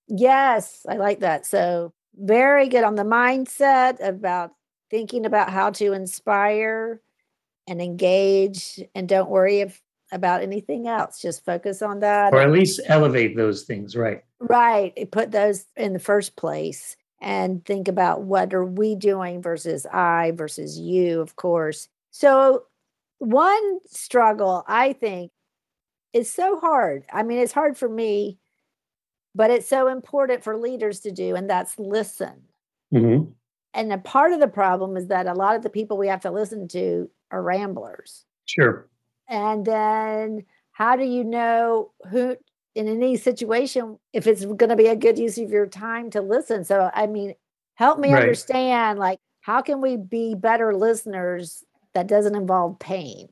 Yes, 0.08 0.86
I 0.88 0.96
like 0.96 1.20
that. 1.20 1.46
So, 1.46 1.92
very 2.16 2.70
good 2.70 2.86
on 2.86 2.96
the 2.96 3.04
mindset 3.04 4.00
about 4.00 4.52
thinking 4.90 5.26
about 5.26 5.50
how 5.50 5.72
to 5.72 5.94
inspire 5.94 7.02
and 7.68 7.82
engage 7.82 8.80
and 8.94 9.10
don't 9.10 9.30
worry 9.30 9.62
if, 9.62 9.82
about 10.12 10.42
anything 10.42 10.88
else. 10.88 11.22
Just 11.22 11.46
focus 11.46 11.82
on 11.82 12.00
that 12.02 12.34
or 12.34 12.42
at 12.42 12.52
least 12.52 12.80
elevate 12.86 13.36
those 13.36 13.64
things 13.64 13.96
right. 13.96 14.24
Right 14.40 14.94
put 15.12 15.32
those 15.32 15.66
in 15.76 15.94
the 15.94 16.00
first 16.00 16.36
place 16.36 16.96
and 17.22 17.66
think 17.66 17.88
about 17.88 18.24
what 18.24 18.54
are 18.54 18.66
we 18.66 18.96
doing 18.96 19.42
versus 19.42 19.86
i 19.92 20.32
versus 20.32 20.78
you 20.78 21.22
of 21.22 21.36
course. 21.36 21.88
So 22.12 22.64
one 23.18 23.80
struggle 23.88 24.64
i 24.68 24.94
think 24.94 25.32
is 26.14 26.32
so 26.32 26.60
hard. 26.60 27.06
I 27.12 27.24
mean 27.24 27.40
it's 27.40 27.54
hard 27.54 27.78
for 27.78 27.90
me 27.90 28.38
but 29.34 29.52
it's 29.52 29.68
so 29.68 29.90
important 29.90 30.44
for 30.44 30.56
leaders 30.56 31.02
to 31.02 31.12
do 31.12 31.36
and 31.36 31.50
that's 31.50 31.78
listen. 31.80 32.44
Mm-hmm. 32.94 33.32
And 33.76 33.92
a 33.92 33.98
part 33.98 34.32
of 34.32 34.40
the 34.40 34.48
problem 34.48 34.96
is 34.96 35.08
that 35.08 35.28
a 35.28 35.34
lot 35.34 35.56
of 35.56 35.62
the 35.62 35.70
people 35.70 35.98
we 35.98 36.08
have 36.08 36.22
to 36.22 36.32
listen 36.32 36.68
to 36.70 37.10
are 37.30 37.44
ramblers. 37.44 38.24
Sure. 38.46 38.88
And 39.28 39.66
then 39.66 40.46
how 40.72 40.96
do 40.96 41.04
you 41.04 41.26
know 41.26 41.92
who 42.10 42.38
in 42.74 42.88
any 42.88 43.18
situation 43.18 44.00
if 44.14 44.28
it's 44.28 44.46
going 44.46 44.70
to 44.70 44.76
be 44.76 44.88
a 44.88 44.96
good 44.96 45.20
use 45.20 45.38
of 45.38 45.50
your 45.50 45.68
time 45.68 46.10
to 46.12 46.22
listen? 46.22 46.64
So 46.64 46.90
I 46.94 47.08
mean, 47.08 47.34
help 47.76 48.00
me 48.00 48.14
right. 48.14 48.22
understand 48.22 48.98
like 48.98 49.20
how 49.42 49.62
can 49.62 49.82
we 49.82 49.98
be 49.98 50.36
better 50.36 50.74
listeners 50.74 51.64
that 51.94 52.08
doesn't 52.08 52.36
involve 52.36 52.80
pain? 52.80 53.28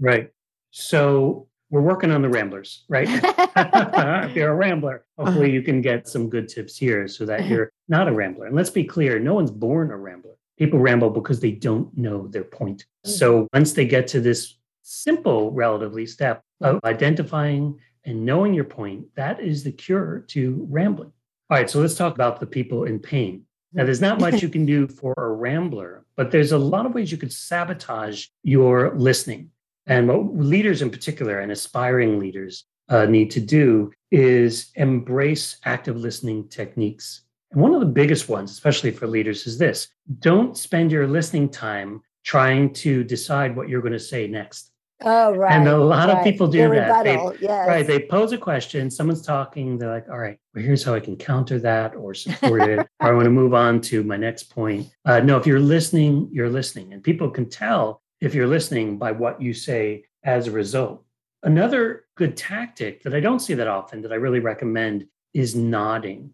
Right. 0.00 0.30
So 0.70 1.48
we're 1.72 1.80
working 1.80 2.10
on 2.10 2.20
the 2.20 2.28
ramblers, 2.28 2.84
right? 2.90 3.08
if 4.28 4.36
you're 4.36 4.52
a 4.52 4.54
rambler, 4.54 5.06
hopefully 5.16 5.50
you 5.50 5.62
can 5.62 5.80
get 5.80 6.06
some 6.06 6.28
good 6.28 6.46
tips 6.46 6.76
here 6.76 7.08
so 7.08 7.24
that 7.24 7.46
you're 7.46 7.72
not 7.88 8.08
a 8.08 8.12
rambler. 8.12 8.46
And 8.46 8.54
let's 8.54 8.68
be 8.68 8.84
clear 8.84 9.18
no 9.18 9.32
one's 9.32 9.50
born 9.50 9.90
a 9.90 9.96
rambler. 9.96 10.34
People 10.58 10.78
ramble 10.78 11.08
because 11.08 11.40
they 11.40 11.50
don't 11.50 11.88
know 11.96 12.28
their 12.28 12.44
point. 12.44 12.84
So 13.06 13.32
mm-hmm. 13.32 13.46
once 13.54 13.72
they 13.72 13.86
get 13.86 14.06
to 14.08 14.20
this 14.20 14.58
simple, 14.82 15.50
relatively 15.50 16.04
step 16.04 16.42
of 16.60 16.78
identifying 16.84 17.80
and 18.04 18.22
knowing 18.26 18.52
your 18.52 18.64
point, 18.64 19.06
that 19.16 19.40
is 19.40 19.64
the 19.64 19.72
cure 19.72 20.26
to 20.28 20.66
rambling. 20.68 21.12
All 21.48 21.56
right, 21.56 21.70
so 21.70 21.80
let's 21.80 21.94
talk 21.94 22.14
about 22.14 22.38
the 22.38 22.46
people 22.46 22.84
in 22.84 22.98
pain. 22.98 23.44
Now, 23.72 23.86
there's 23.86 24.02
not 24.02 24.20
much 24.20 24.42
you 24.42 24.50
can 24.50 24.66
do 24.66 24.86
for 24.86 25.14
a 25.16 25.28
rambler, 25.28 26.04
but 26.16 26.30
there's 26.30 26.52
a 26.52 26.58
lot 26.58 26.84
of 26.84 26.92
ways 26.92 27.10
you 27.10 27.16
could 27.16 27.32
sabotage 27.32 28.26
your 28.42 28.94
listening. 28.94 29.50
And 29.86 30.08
what 30.08 30.36
leaders 30.36 30.82
in 30.82 30.90
particular 30.90 31.40
and 31.40 31.50
aspiring 31.50 32.18
leaders 32.18 32.64
uh, 32.88 33.06
need 33.06 33.30
to 33.32 33.40
do 33.40 33.92
is 34.10 34.70
embrace 34.76 35.56
active 35.64 35.96
listening 35.96 36.48
techniques. 36.48 37.22
And 37.50 37.60
one 37.60 37.74
of 37.74 37.80
the 37.80 37.86
biggest 37.86 38.28
ones, 38.28 38.50
especially 38.50 38.90
for 38.90 39.06
leaders, 39.06 39.46
is 39.46 39.58
this 39.58 39.88
don't 40.20 40.56
spend 40.56 40.92
your 40.92 41.06
listening 41.06 41.48
time 41.48 42.02
trying 42.24 42.72
to 42.72 43.04
decide 43.04 43.56
what 43.56 43.68
you're 43.68 43.80
going 43.80 43.92
to 43.92 43.98
say 43.98 44.26
next. 44.26 44.72
Oh, 45.04 45.34
right. 45.34 45.52
And 45.52 45.66
a 45.66 45.76
lot 45.76 46.08
right. 46.08 46.18
of 46.18 46.24
people 46.24 46.46
do 46.46 46.68
that. 46.70 47.04
They, 47.04 47.18
yes. 47.40 47.66
Right. 47.66 47.86
They 47.86 48.00
pose 48.00 48.32
a 48.32 48.38
question, 48.38 48.90
someone's 48.90 49.22
talking, 49.22 49.78
they're 49.78 49.90
like, 49.90 50.08
all 50.08 50.18
right, 50.18 50.38
well, 50.54 50.64
here's 50.64 50.84
how 50.84 50.94
I 50.94 51.00
can 51.00 51.16
counter 51.16 51.58
that 51.58 51.96
or 51.96 52.14
support 52.14 52.62
it. 52.62 52.78
or 52.78 52.88
I 53.00 53.12
want 53.12 53.24
to 53.24 53.30
move 53.30 53.54
on 53.54 53.80
to 53.82 54.04
my 54.04 54.16
next 54.16 54.44
point. 54.44 54.86
Uh, 55.04 55.20
no, 55.20 55.36
if 55.36 55.46
you're 55.46 55.60
listening, 55.60 56.28
you're 56.30 56.50
listening. 56.50 56.92
And 56.92 57.02
people 57.02 57.30
can 57.30 57.48
tell 57.48 58.01
if 58.22 58.36
you're 58.36 58.46
listening 58.46 58.98
by 58.98 59.10
what 59.10 59.42
you 59.42 59.52
say 59.52 60.04
as 60.22 60.46
a 60.46 60.52
result. 60.52 61.04
Another 61.42 62.04
good 62.14 62.36
tactic 62.36 63.02
that 63.02 63.14
I 63.14 63.20
don't 63.20 63.40
see 63.40 63.54
that 63.54 63.66
often 63.66 64.00
that 64.02 64.12
I 64.12 64.14
really 64.14 64.38
recommend 64.38 65.08
is 65.34 65.56
nodding. 65.56 66.30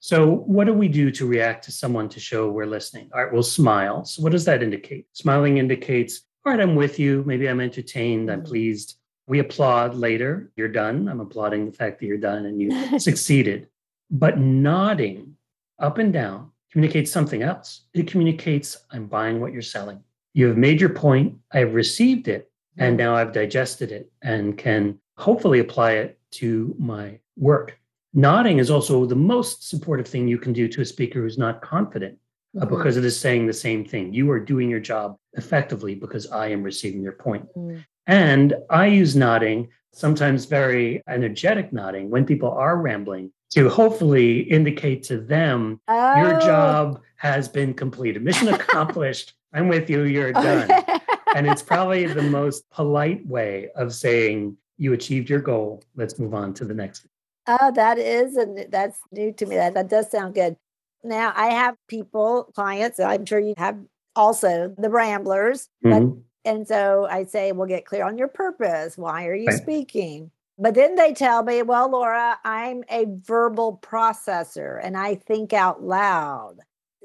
So, 0.00 0.26
what 0.26 0.66
do 0.66 0.74
we 0.74 0.88
do 0.88 1.12
to 1.12 1.26
react 1.26 1.64
to 1.64 1.72
someone 1.72 2.08
to 2.08 2.18
show 2.18 2.50
we're 2.50 2.66
listening? 2.66 3.08
All 3.14 3.22
right, 3.22 3.32
we'll 3.32 3.44
smile. 3.44 4.04
So, 4.04 4.20
what 4.20 4.32
does 4.32 4.44
that 4.46 4.64
indicate? 4.64 5.06
Smiling 5.12 5.58
indicates, 5.58 6.22
all 6.44 6.52
right, 6.52 6.60
I'm 6.60 6.74
with 6.74 6.98
you. 6.98 7.22
Maybe 7.24 7.48
I'm 7.48 7.60
entertained. 7.60 8.30
I'm 8.30 8.40
mm-hmm. 8.40 8.48
pleased. 8.48 8.96
We 9.28 9.38
applaud 9.38 9.94
later. 9.94 10.50
You're 10.56 10.68
done. 10.68 11.08
I'm 11.08 11.20
applauding 11.20 11.66
the 11.66 11.72
fact 11.72 12.00
that 12.00 12.06
you're 12.06 12.18
done 12.18 12.46
and 12.46 12.60
you 12.60 12.98
succeeded. 12.98 13.68
But 14.10 14.38
nodding 14.38 15.36
up 15.78 15.98
and 15.98 16.12
down 16.12 16.50
communicates 16.72 17.12
something 17.12 17.42
else. 17.42 17.82
It 17.94 18.08
communicates, 18.08 18.76
I'm 18.90 19.06
buying 19.06 19.40
what 19.40 19.52
you're 19.52 19.62
selling. 19.62 20.02
You 20.34 20.46
have 20.48 20.56
made 20.56 20.80
your 20.80 20.90
point. 20.90 21.36
I've 21.52 21.74
received 21.74 22.28
it. 22.28 22.50
And 22.80 22.96
now 22.96 23.16
I've 23.16 23.32
digested 23.32 23.90
it 23.90 24.10
and 24.22 24.56
can 24.56 25.00
hopefully 25.16 25.58
apply 25.58 25.92
it 25.92 26.18
to 26.32 26.76
my 26.78 27.18
work. 27.36 27.76
Nodding 28.14 28.58
is 28.58 28.70
also 28.70 29.04
the 29.04 29.16
most 29.16 29.68
supportive 29.68 30.06
thing 30.06 30.28
you 30.28 30.38
can 30.38 30.52
do 30.52 30.68
to 30.68 30.80
a 30.80 30.84
speaker 30.84 31.20
who's 31.20 31.38
not 31.38 31.60
confident 31.60 32.18
uh, 32.56 32.64
mm-hmm. 32.64 32.76
because 32.76 32.96
it 32.96 33.04
is 33.04 33.18
saying 33.18 33.46
the 33.46 33.52
same 33.52 33.84
thing. 33.84 34.14
You 34.14 34.30
are 34.30 34.40
doing 34.40 34.70
your 34.70 34.80
job 34.80 35.16
effectively 35.34 35.94
because 35.94 36.30
I 36.30 36.48
am 36.48 36.62
receiving 36.62 37.02
your 37.02 37.12
point. 37.12 37.46
Mm. 37.56 37.84
And 38.06 38.54
I 38.70 38.86
use 38.86 39.14
nodding, 39.16 39.68
sometimes 39.92 40.46
very 40.46 41.02
energetic 41.08 41.72
nodding, 41.72 42.10
when 42.10 42.24
people 42.24 42.50
are 42.50 42.78
rambling 42.78 43.32
to 43.50 43.68
hopefully 43.68 44.40
indicate 44.40 45.02
to 45.04 45.18
them 45.18 45.80
oh. 45.88 46.16
your 46.16 46.40
job 46.40 47.02
has 47.16 47.48
been 47.48 47.74
completed, 47.74 48.22
mission 48.22 48.48
accomplished. 48.48 49.34
I'm 49.52 49.68
with 49.68 49.88
you, 49.88 50.04
you're 50.04 50.32
done. 50.32 50.70
and 51.34 51.46
it's 51.46 51.62
probably 51.62 52.06
the 52.06 52.22
most 52.22 52.68
polite 52.70 53.26
way 53.26 53.70
of 53.76 53.94
saying 53.94 54.56
you 54.76 54.92
achieved 54.92 55.28
your 55.28 55.40
goal. 55.40 55.82
Let's 55.96 56.18
move 56.18 56.34
on 56.34 56.54
to 56.54 56.64
the 56.64 56.74
next. 56.74 57.06
Oh, 57.46 57.72
that 57.72 57.98
is, 57.98 58.36
and 58.36 58.66
that's 58.70 59.00
new 59.10 59.32
to 59.32 59.46
me. 59.46 59.56
That, 59.56 59.74
that 59.74 59.88
does 59.88 60.10
sound 60.10 60.34
good. 60.34 60.56
Now, 61.02 61.32
I 61.34 61.48
have 61.48 61.76
people, 61.88 62.50
clients, 62.54 63.00
I'm 63.00 63.24
sure 63.24 63.38
you 63.38 63.54
have 63.56 63.78
also 64.16 64.74
the 64.76 64.90
ramblers. 64.90 65.68
Mm-hmm. 65.84 66.08
But, 66.08 66.18
and 66.44 66.68
so 66.68 67.06
I 67.10 67.24
say, 67.24 67.52
well, 67.52 67.68
get 67.68 67.86
clear 67.86 68.04
on 68.04 68.18
your 68.18 68.28
purpose. 68.28 68.98
Why 68.98 69.26
are 69.26 69.34
you 69.34 69.46
right. 69.46 69.62
speaking? 69.62 70.30
But 70.58 70.74
then 70.74 70.96
they 70.96 71.14
tell 71.14 71.44
me, 71.44 71.62
well, 71.62 71.90
Laura, 71.90 72.38
I'm 72.44 72.82
a 72.90 73.06
verbal 73.08 73.78
processor 73.80 74.80
and 74.82 74.96
I 74.96 75.14
think 75.14 75.52
out 75.52 75.82
loud. 75.82 76.56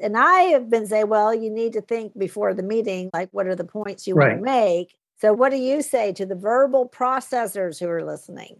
And 0.01 0.17
I 0.17 0.41
have 0.51 0.69
been 0.69 0.87
saying, 0.87 1.07
well, 1.07 1.33
you 1.33 1.49
need 1.49 1.73
to 1.73 1.81
think 1.81 2.17
before 2.17 2.53
the 2.53 2.63
meeting, 2.63 3.09
like 3.13 3.29
what 3.31 3.47
are 3.47 3.55
the 3.55 3.63
points 3.63 4.07
you 4.07 4.15
right. 4.15 4.29
want 4.29 4.39
to 4.39 4.43
make? 4.43 4.95
So, 5.19 5.33
what 5.33 5.51
do 5.51 5.57
you 5.57 5.81
say 5.81 6.11
to 6.13 6.25
the 6.25 6.35
verbal 6.35 6.89
processors 6.89 7.79
who 7.79 7.87
are 7.87 8.03
listening? 8.03 8.59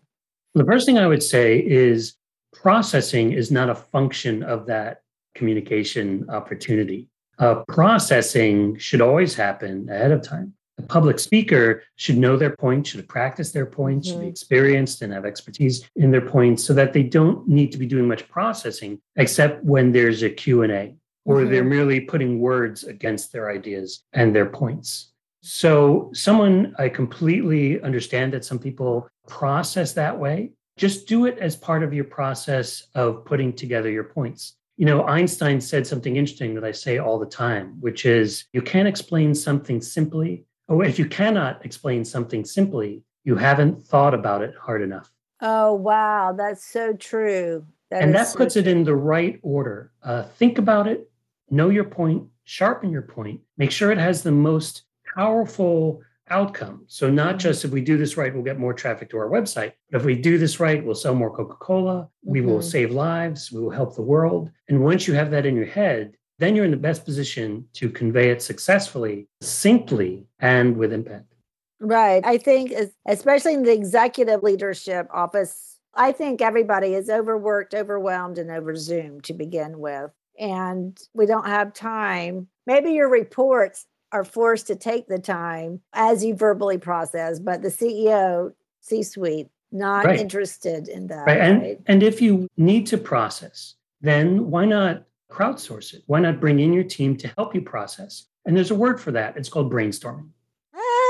The 0.54 0.66
first 0.66 0.86
thing 0.86 0.98
I 0.98 1.08
would 1.08 1.24
say 1.24 1.58
is 1.60 2.16
processing 2.54 3.34
is 3.34 3.52
not 3.52 3.70
a 3.70 3.76
function 3.76 4.44
of 4.44 4.68
that 4.68 5.02
communication 5.36 6.30
opportunity. 6.30 7.10
Uh, 7.40 7.64
processing 7.68 8.78
should 8.78 9.02
always 9.02 9.34
happen 9.34 9.90
ahead 9.90 10.12
of 10.12 10.22
time. 10.22 10.54
The 10.78 10.84
public 10.84 11.20
speaker 11.20 11.84
should 11.96 12.18
know 12.18 12.38
their 12.38 12.56
point, 12.56 12.88
should 12.88 13.08
practice 13.08 13.52
their 13.52 13.66
points, 13.66 14.08
mm-hmm. 14.08 14.14
should 14.14 14.20
be 14.20 14.26
mm-hmm. 14.26 14.32
experienced 14.32 15.02
and 15.02 15.14
have 15.14 15.26
expertise 15.26 15.88
in 15.96 16.12
their 16.12 16.22
points 16.22 16.64
so 16.64 16.74
that 16.74 16.94
they 16.94 17.04
don't 17.04 17.48
need 17.48 17.72
to 17.72 17.78
be 17.78 17.86
doing 17.86 18.08
much 18.08 18.28
processing 18.30 19.00
except 19.16 19.64
when 19.64 19.92
there's 19.92 20.24
a 20.24 20.30
Q&A 20.30 20.96
or 21.26 21.38
mm-hmm. 21.38 21.52
they're 21.52 21.64
merely 21.64 22.00
putting 22.00 22.40
words 22.40 22.84
against 22.84 23.32
their 23.32 23.50
ideas 23.50 24.04
and 24.14 24.36
their 24.36 24.46
points. 24.46 25.12
So, 25.42 26.10
someone 26.14 26.74
I 26.80 26.88
completely 26.88 27.82
understand 27.82 28.32
that 28.34 28.46
some 28.46 28.60
people 28.60 29.10
process 29.28 29.94
that 29.94 30.18
way. 30.18 30.52
Just 30.78 31.08
do 31.08 31.26
it 31.26 31.38
as 31.38 31.56
part 31.56 31.84
of 31.84 31.94
your 31.94 32.06
process 32.06 32.88
of 32.96 33.26
putting 33.26 33.54
together 33.54 33.92
your 33.92 34.06
points. 34.06 34.54
You 34.78 34.86
know, 34.86 35.04
Einstein 35.04 35.62
said 35.62 35.86
something 35.86 36.16
interesting 36.16 36.56
that 36.56 36.64
I 36.64 36.72
say 36.72 36.98
all 36.98 37.20
the 37.20 37.28
time, 37.28 37.80
which 37.80 38.06
is 38.06 38.46
you 38.54 38.62
can't 38.62 38.88
explain 38.88 39.36
something 39.36 39.82
simply. 39.82 40.46
Or 40.68 40.84
if 40.84 40.98
you 40.98 41.06
cannot 41.06 41.64
explain 41.64 42.04
something 42.04 42.44
simply, 42.44 43.04
you 43.24 43.36
haven't 43.36 43.86
thought 43.86 44.14
about 44.14 44.42
it 44.42 44.56
hard 44.60 44.82
enough. 44.82 45.12
Oh, 45.42 45.74
wow. 45.74 46.34
That's 46.36 46.66
so 46.66 46.94
true. 46.94 47.66
That 47.92 48.02
and 48.02 48.16
that 48.16 48.28
so 48.28 48.38
puts 48.38 48.54
true. 48.54 48.62
it 48.62 48.68
in 48.68 48.84
the 48.84 48.96
right 48.96 49.40
order. 49.44 49.92
Uh, 50.02 50.24
think 50.24 50.58
about 50.58 50.88
it, 50.88 51.10
know 51.50 51.70
your 51.70 51.84
point, 51.84 52.28
sharpen 52.44 52.92
your 52.92 53.02
point, 53.02 53.42
make 53.58 53.72
sure 53.72 53.92
it 53.92 53.98
has 53.98 54.22
the 54.24 54.32
most 54.32 54.84
powerful 55.16 56.02
outcome. 56.30 56.84
So, 56.88 57.10
not 57.10 57.30
mm-hmm. 57.30 57.38
just 57.40 57.66
if 57.66 57.72
we 57.72 57.82
do 57.82 57.98
this 57.98 58.18
right, 58.18 58.34
we'll 58.34 58.44
get 58.44 58.60
more 58.60 58.74
traffic 58.74 59.10
to 59.12 59.18
our 59.18 59.30
website, 59.30 59.74
but 59.92 60.00
if 60.00 60.06
we 60.06 60.16
do 60.16 60.38
this 60.38 60.60
right, 60.60 60.84
we'll 60.84 60.96
sell 60.96 61.16
more 61.16 61.36
Coca 61.36 61.56
Cola, 61.56 62.10
we 62.24 62.40
mm-hmm. 62.40 62.50
will 62.50 62.62
save 62.62 62.92
lives, 62.92 63.52
we 63.52 63.62
will 63.62 63.72
help 63.72 63.96
the 63.96 64.02
world. 64.02 64.50
And 64.70 64.84
once 64.84 65.08
you 65.08 65.14
have 65.14 65.32
that 65.32 65.46
in 65.46 65.56
your 65.56 65.66
head, 65.66 66.16
then 66.40 66.56
you're 66.56 66.66
in 66.66 66.72
the 66.72 66.78
best 66.78 67.06
position 67.06 67.66
to 67.74 67.90
convey 67.90 68.30
it 68.30 68.42
successfully, 68.42 69.28
simply, 69.42 70.26
and 70.40 70.76
with 70.76 70.92
impact. 70.92 71.34
Right. 71.80 72.26
I 72.26 72.38
think, 72.38 72.74
especially 73.06 73.54
in 73.54 73.64
the 73.64 73.74
executive 73.74 74.42
leadership 74.42 75.08
office, 75.14 75.78
I 75.94 76.12
think 76.12 76.42
everybody 76.42 76.96
is 76.96 77.10
overworked, 77.10 77.74
overwhelmed, 77.74 78.38
and 78.38 78.50
over 78.50 78.76
Zoom 78.76 79.22
to 79.22 79.34
begin 79.34 79.80
with. 79.80 80.12
And 80.40 81.00
we 81.14 81.26
don't 81.26 81.46
have 81.46 81.74
time. 81.74 82.48
Maybe 82.66 82.92
your 82.92 83.10
reports 83.10 83.86
are 84.12 84.24
forced 84.24 84.68
to 84.68 84.76
take 84.76 85.08
the 85.08 85.20
time 85.20 85.82
as 85.94 86.24
you 86.24 86.36
verbally 86.36 86.78
process, 86.78 87.40
but 87.40 87.62
the 87.62 87.70
CEO, 87.70 88.54
C 88.82 89.04
suite, 89.04 89.50
not 89.72 90.06
right. 90.06 90.20
interested 90.20 90.88
in 90.88 91.08
that. 91.08 91.26
Right. 91.26 91.40
And, 91.40 91.62
right? 91.62 91.82
and 91.88 92.04
if 92.04 92.22
you 92.22 92.48
need 92.58 92.86
to 92.88 92.98
process, 92.98 93.76
then 94.02 94.50
why 94.50 94.66
not 94.66 95.04
crowdsource 95.32 95.94
it? 95.96 96.04
Why 96.06 96.20
not 96.20 96.40
bring 96.40 96.60
in 96.60 96.74
your 96.74 96.84
team 96.84 97.18
to 97.18 97.28
help 97.38 97.56
you 97.56 97.62
process? 97.62 98.26
And 98.46 98.56
there's 98.56 98.72
a 98.72 98.76
word 98.76 99.02
for 99.02 99.12
that. 99.12 99.36
It's 99.36 99.50
called 99.50 99.72
brainstorming. 99.72 100.30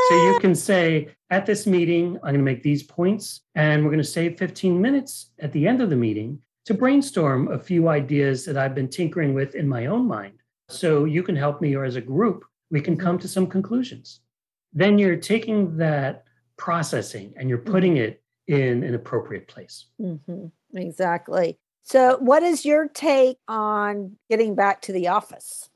So 0.10 0.16
you 0.16 0.36
ah. 0.36 0.40
can 0.40 0.54
say, 0.54 1.08
at 1.30 1.46
this 1.46 1.66
meeting, 1.66 2.18
I'm 2.18 2.34
going 2.34 2.36
to 2.36 2.42
make 2.42 2.62
these 2.62 2.84
points, 2.84 3.42
and 3.56 3.84
we're 3.84 3.90
going 3.90 4.04
to 4.04 4.08
save 4.08 4.38
15 4.38 4.82
minutes 4.82 5.32
at 5.40 5.54
the 5.54 5.66
end 5.66 5.82
of 5.82 5.90
the 5.90 5.96
meeting 5.96 6.40
to 6.66 6.74
brainstorm 6.74 7.52
a 7.52 7.60
few 7.60 7.90
ideas 7.90 8.46
that 8.46 8.58
I've 8.58 8.76
been 8.76 8.90
tinkering 8.90 9.34
with 9.34 9.56
in 9.56 9.68
my 9.68 9.88
own 9.88 10.08
mind. 10.08 10.40
So 10.70 11.06
you 11.06 11.24
can 11.24 11.36
help 11.36 11.62
me, 11.62 11.76
or 11.76 11.84
as 11.84 11.96
a 11.96 12.02
group, 12.02 12.46
we 12.72 12.82
can 12.82 12.98
come 12.98 13.20
to 13.20 13.28
some 13.28 13.48
conclusions. 13.48 14.22
Then 14.74 14.98
you're 14.98 15.18
taking 15.18 15.78
that 15.78 16.24
processing 16.58 17.34
and 17.38 17.50
you're 17.50 17.60
putting 17.60 17.98
it 17.98 18.24
in 18.48 18.84
an 18.84 18.96
appropriate 18.96 19.48
place. 19.48 19.86
Mm-hmm. 20.02 20.48
Exactly. 20.76 21.60
So, 21.84 22.18
what 22.20 22.44
is 22.44 22.66
your 22.66 22.88
take 22.88 23.38
on 23.48 24.18
getting 24.30 24.56
back 24.56 24.82
to 24.84 24.94
the 24.94 25.10
office? 25.10 25.70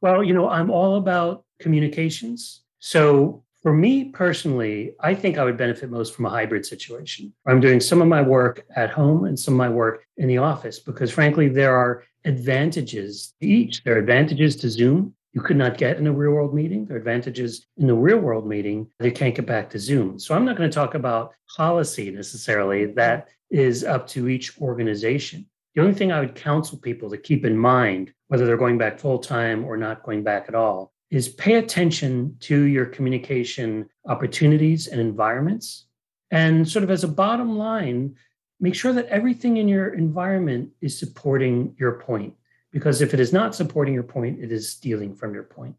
Well, 0.00 0.22
you 0.22 0.34
know, 0.34 0.48
I'm 0.48 0.70
all 0.70 0.96
about 0.96 1.44
communications. 1.60 2.62
So, 2.80 3.44
for 3.66 3.72
me 3.72 4.04
personally, 4.04 4.94
I 5.00 5.12
think 5.12 5.38
I 5.38 5.42
would 5.42 5.56
benefit 5.56 5.90
most 5.90 6.14
from 6.14 6.24
a 6.24 6.30
hybrid 6.30 6.64
situation. 6.64 7.32
I'm 7.48 7.58
doing 7.58 7.80
some 7.80 8.00
of 8.00 8.06
my 8.06 8.22
work 8.22 8.64
at 8.76 8.90
home 8.90 9.24
and 9.24 9.36
some 9.36 9.54
of 9.54 9.58
my 9.58 9.68
work 9.68 10.06
in 10.18 10.28
the 10.28 10.38
office 10.38 10.78
because, 10.78 11.10
frankly, 11.10 11.48
there 11.48 11.74
are 11.74 12.04
advantages 12.24 13.34
to 13.40 13.48
each. 13.48 13.82
There 13.82 13.96
are 13.96 13.98
advantages 13.98 14.54
to 14.58 14.70
Zoom 14.70 15.16
you 15.32 15.42
could 15.42 15.56
not 15.56 15.78
get 15.78 15.98
in 15.98 16.06
a 16.06 16.12
real 16.12 16.30
world 16.30 16.54
meeting. 16.54 16.86
There 16.86 16.96
are 16.96 17.00
advantages 17.00 17.66
in 17.76 17.88
the 17.88 17.94
real 17.94 18.18
world 18.18 18.46
meeting. 18.46 18.86
They 19.00 19.10
can't 19.10 19.34
get 19.34 19.46
back 19.46 19.68
to 19.70 19.80
Zoom. 19.80 20.20
So 20.20 20.36
I'm 20.36 20.44
not 20.44 20.56
going 20.56 20.70
to 20.70 20.74
talk 20.74 20.94
about 20.94 21.34
policy 21.56 22.12
necessarily. 22.12 22.86
That 22.86 23.28
is 23.50 23.82
up 23.82 24.06
to 24.10 24.28
each 24.28 24.58
organization. 24.60 25.44
The 25.74 25.82
only 25.82 25.92
thing 25.92 26.12
I 26.12 26.20
would 26.20 26.36
counsel 26.36 26.78
people 26.78 27.10
to 27.10 27.18
keep 27.18 27.44
in 27.44 27.58
mind, 27.58 28.14
whether 28.28 28.46
they're 28.46 28.56
going 28.56 28.78
back 28.78 29.00
full 29.00 29.18
time 29.18 29.64
or 29.64 29.76
not 29.76 30.04
going 30.04 30.22
back 30.22 30.44
at 30.46 30.54
all, 30.54 30.94
is 31.10 31.28
pay 31.28 31.54
attention 31.54 32.36
to 32.40 32.62
your 32.62 32.86
communication 32.86 33.88
opportunities 34.06 34.88
and 34.88 35.00
environments. 35.00 35.86
And 36.30 36.68
sort 36.68 36.82
of 36.82 36.90
as 36.90 37.04
a 37.04 37.08
bottom 37.08 37.56
line, 37.56 38.16
make 38.60 38.74
sure 38.74 38.92
that 38.92 39.06
everything 39.06 39.58
in 39.58 39.68
your 39.68 39.94
environment 39.94 40.70
is 40.80 40.98
supporting 40.98 41.74
your 41.78 42.00
point 42.00 42.34
because 42.72 43.00
if 43.00 43.14
it 43.14 43.20
is 43.20 43.32
not 43.32 43.54
supporting 43.54 43.94
your 43.94 44.02
point, 44.02 44.38
it 44.38 44.52
is 44.52 44.70
stealing 44.70 45.14
from 45.14 45.32
your 45.32 45.44
point. 45.44 45.74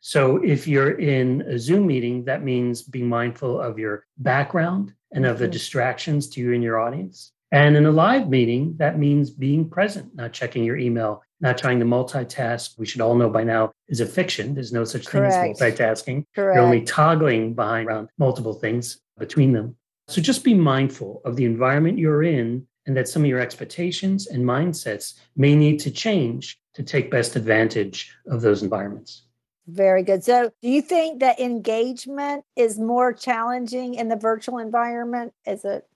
So 0.00 0.42
if 0.42 0.66
you're 0.66 0.98
in 0.98 1.42
a 1.42 1.58
Zoom 1.58 1.86
meeting, 1.86 2.24
that 2.24 2.42
means 2.42 2.82
being 2.82 3.08
mindful 3.08 3.60
of 3.60 3.78
your 3.78 4.06
background 4.18 4.94
and 5.12 5.26
of 5.26 5.38
the 5.38 5.44
mm-hmm. 5.44 5.52
distractions 5.52 6.28
to 6.30 6.40
you 6.40 6.54
and 6.54 6.62
your 6.62 6.80
audience. 6.80 7.32
And 7.52 7.76
in 7.76 7.84
a 7.86 7.90
live 7.90 8.28
meeting, 8.28 8.74
that 8.78 8.98
means 8.98 9.30
being 9.30 9.68
present, 9.68 10.14
not 10.14 10.32
checking 10.32 10.64
your 10.64 10.76
email, 10.76 11.22
not 11.40 11.58
trying 11.58 11.78
to 11.80 11.86
multitask. 11.86 12.78
We 12.78 12.86
should 12.86 13.00
all 13.00 13.14
know 13.14 13.30
by 13.30 13.44
now 13.44 13.72
is 13.88 14.00
a 14.00 14.06
fiction. 14.06 14.54
There's 14.54 14.72
no 14.72 14.84
such 14.84 15.06
Correct. 15.06 15.34
thing 15.34 15.50
as 15.52 15.58
multitasking. 15.58 16.24
Correct. 16.34 16.56
You're 16.56 16.64
only 16.64 16.82
toggling 16.82 17.54
behind 17.54 17.88
around 17.88 18.08
multiple 18.18 18.54
things 18.54 19.00
between 19.18 19.52
them. 19.52 19.76
So 20.08 20.20
just 20.20 20.44
be 20.44 20.54
mindful 20.54 21.22
of 21.24 21.36
the 21.36 21.44
environment 21.44 21.98
you're 21.98 22.22
in 22.22 22.66
and 22.86 22.96
that 22.96 23.08
some 23.08 23.22
of 23.22 23.28
your 23.28 23.40
expectations 23.40 24.26
and 24.26 24.44
mindsets 24.44 25.14
may 25.36 25.54
need 25.54 25.78
to 25.80 25.90
change 25.90 26.58
to 26.74 26.82
take 26.82 27.10
best 27.10 27.36
advantage 27.36 28.12
of 28.26 28.40
those 28.40 28.62
environments. 28.62 29.22
Very 29.66 30.02
good. 30.02 30.24
So, 30.24 30.50
do 30.62 30.68
you 30.68 30.82
think 30.82 31.20
that 31.20 31.38
engagement 31.38 32.44
is 32.56 32.78
more 32.78 33.12
challenging 33.12 33.94
in 33.94 34.08
the 34.08 34.16
virtual 34.16 34.58
environment? 34.58 35.32
Is 35.46 35.64
it? 35.64 35.86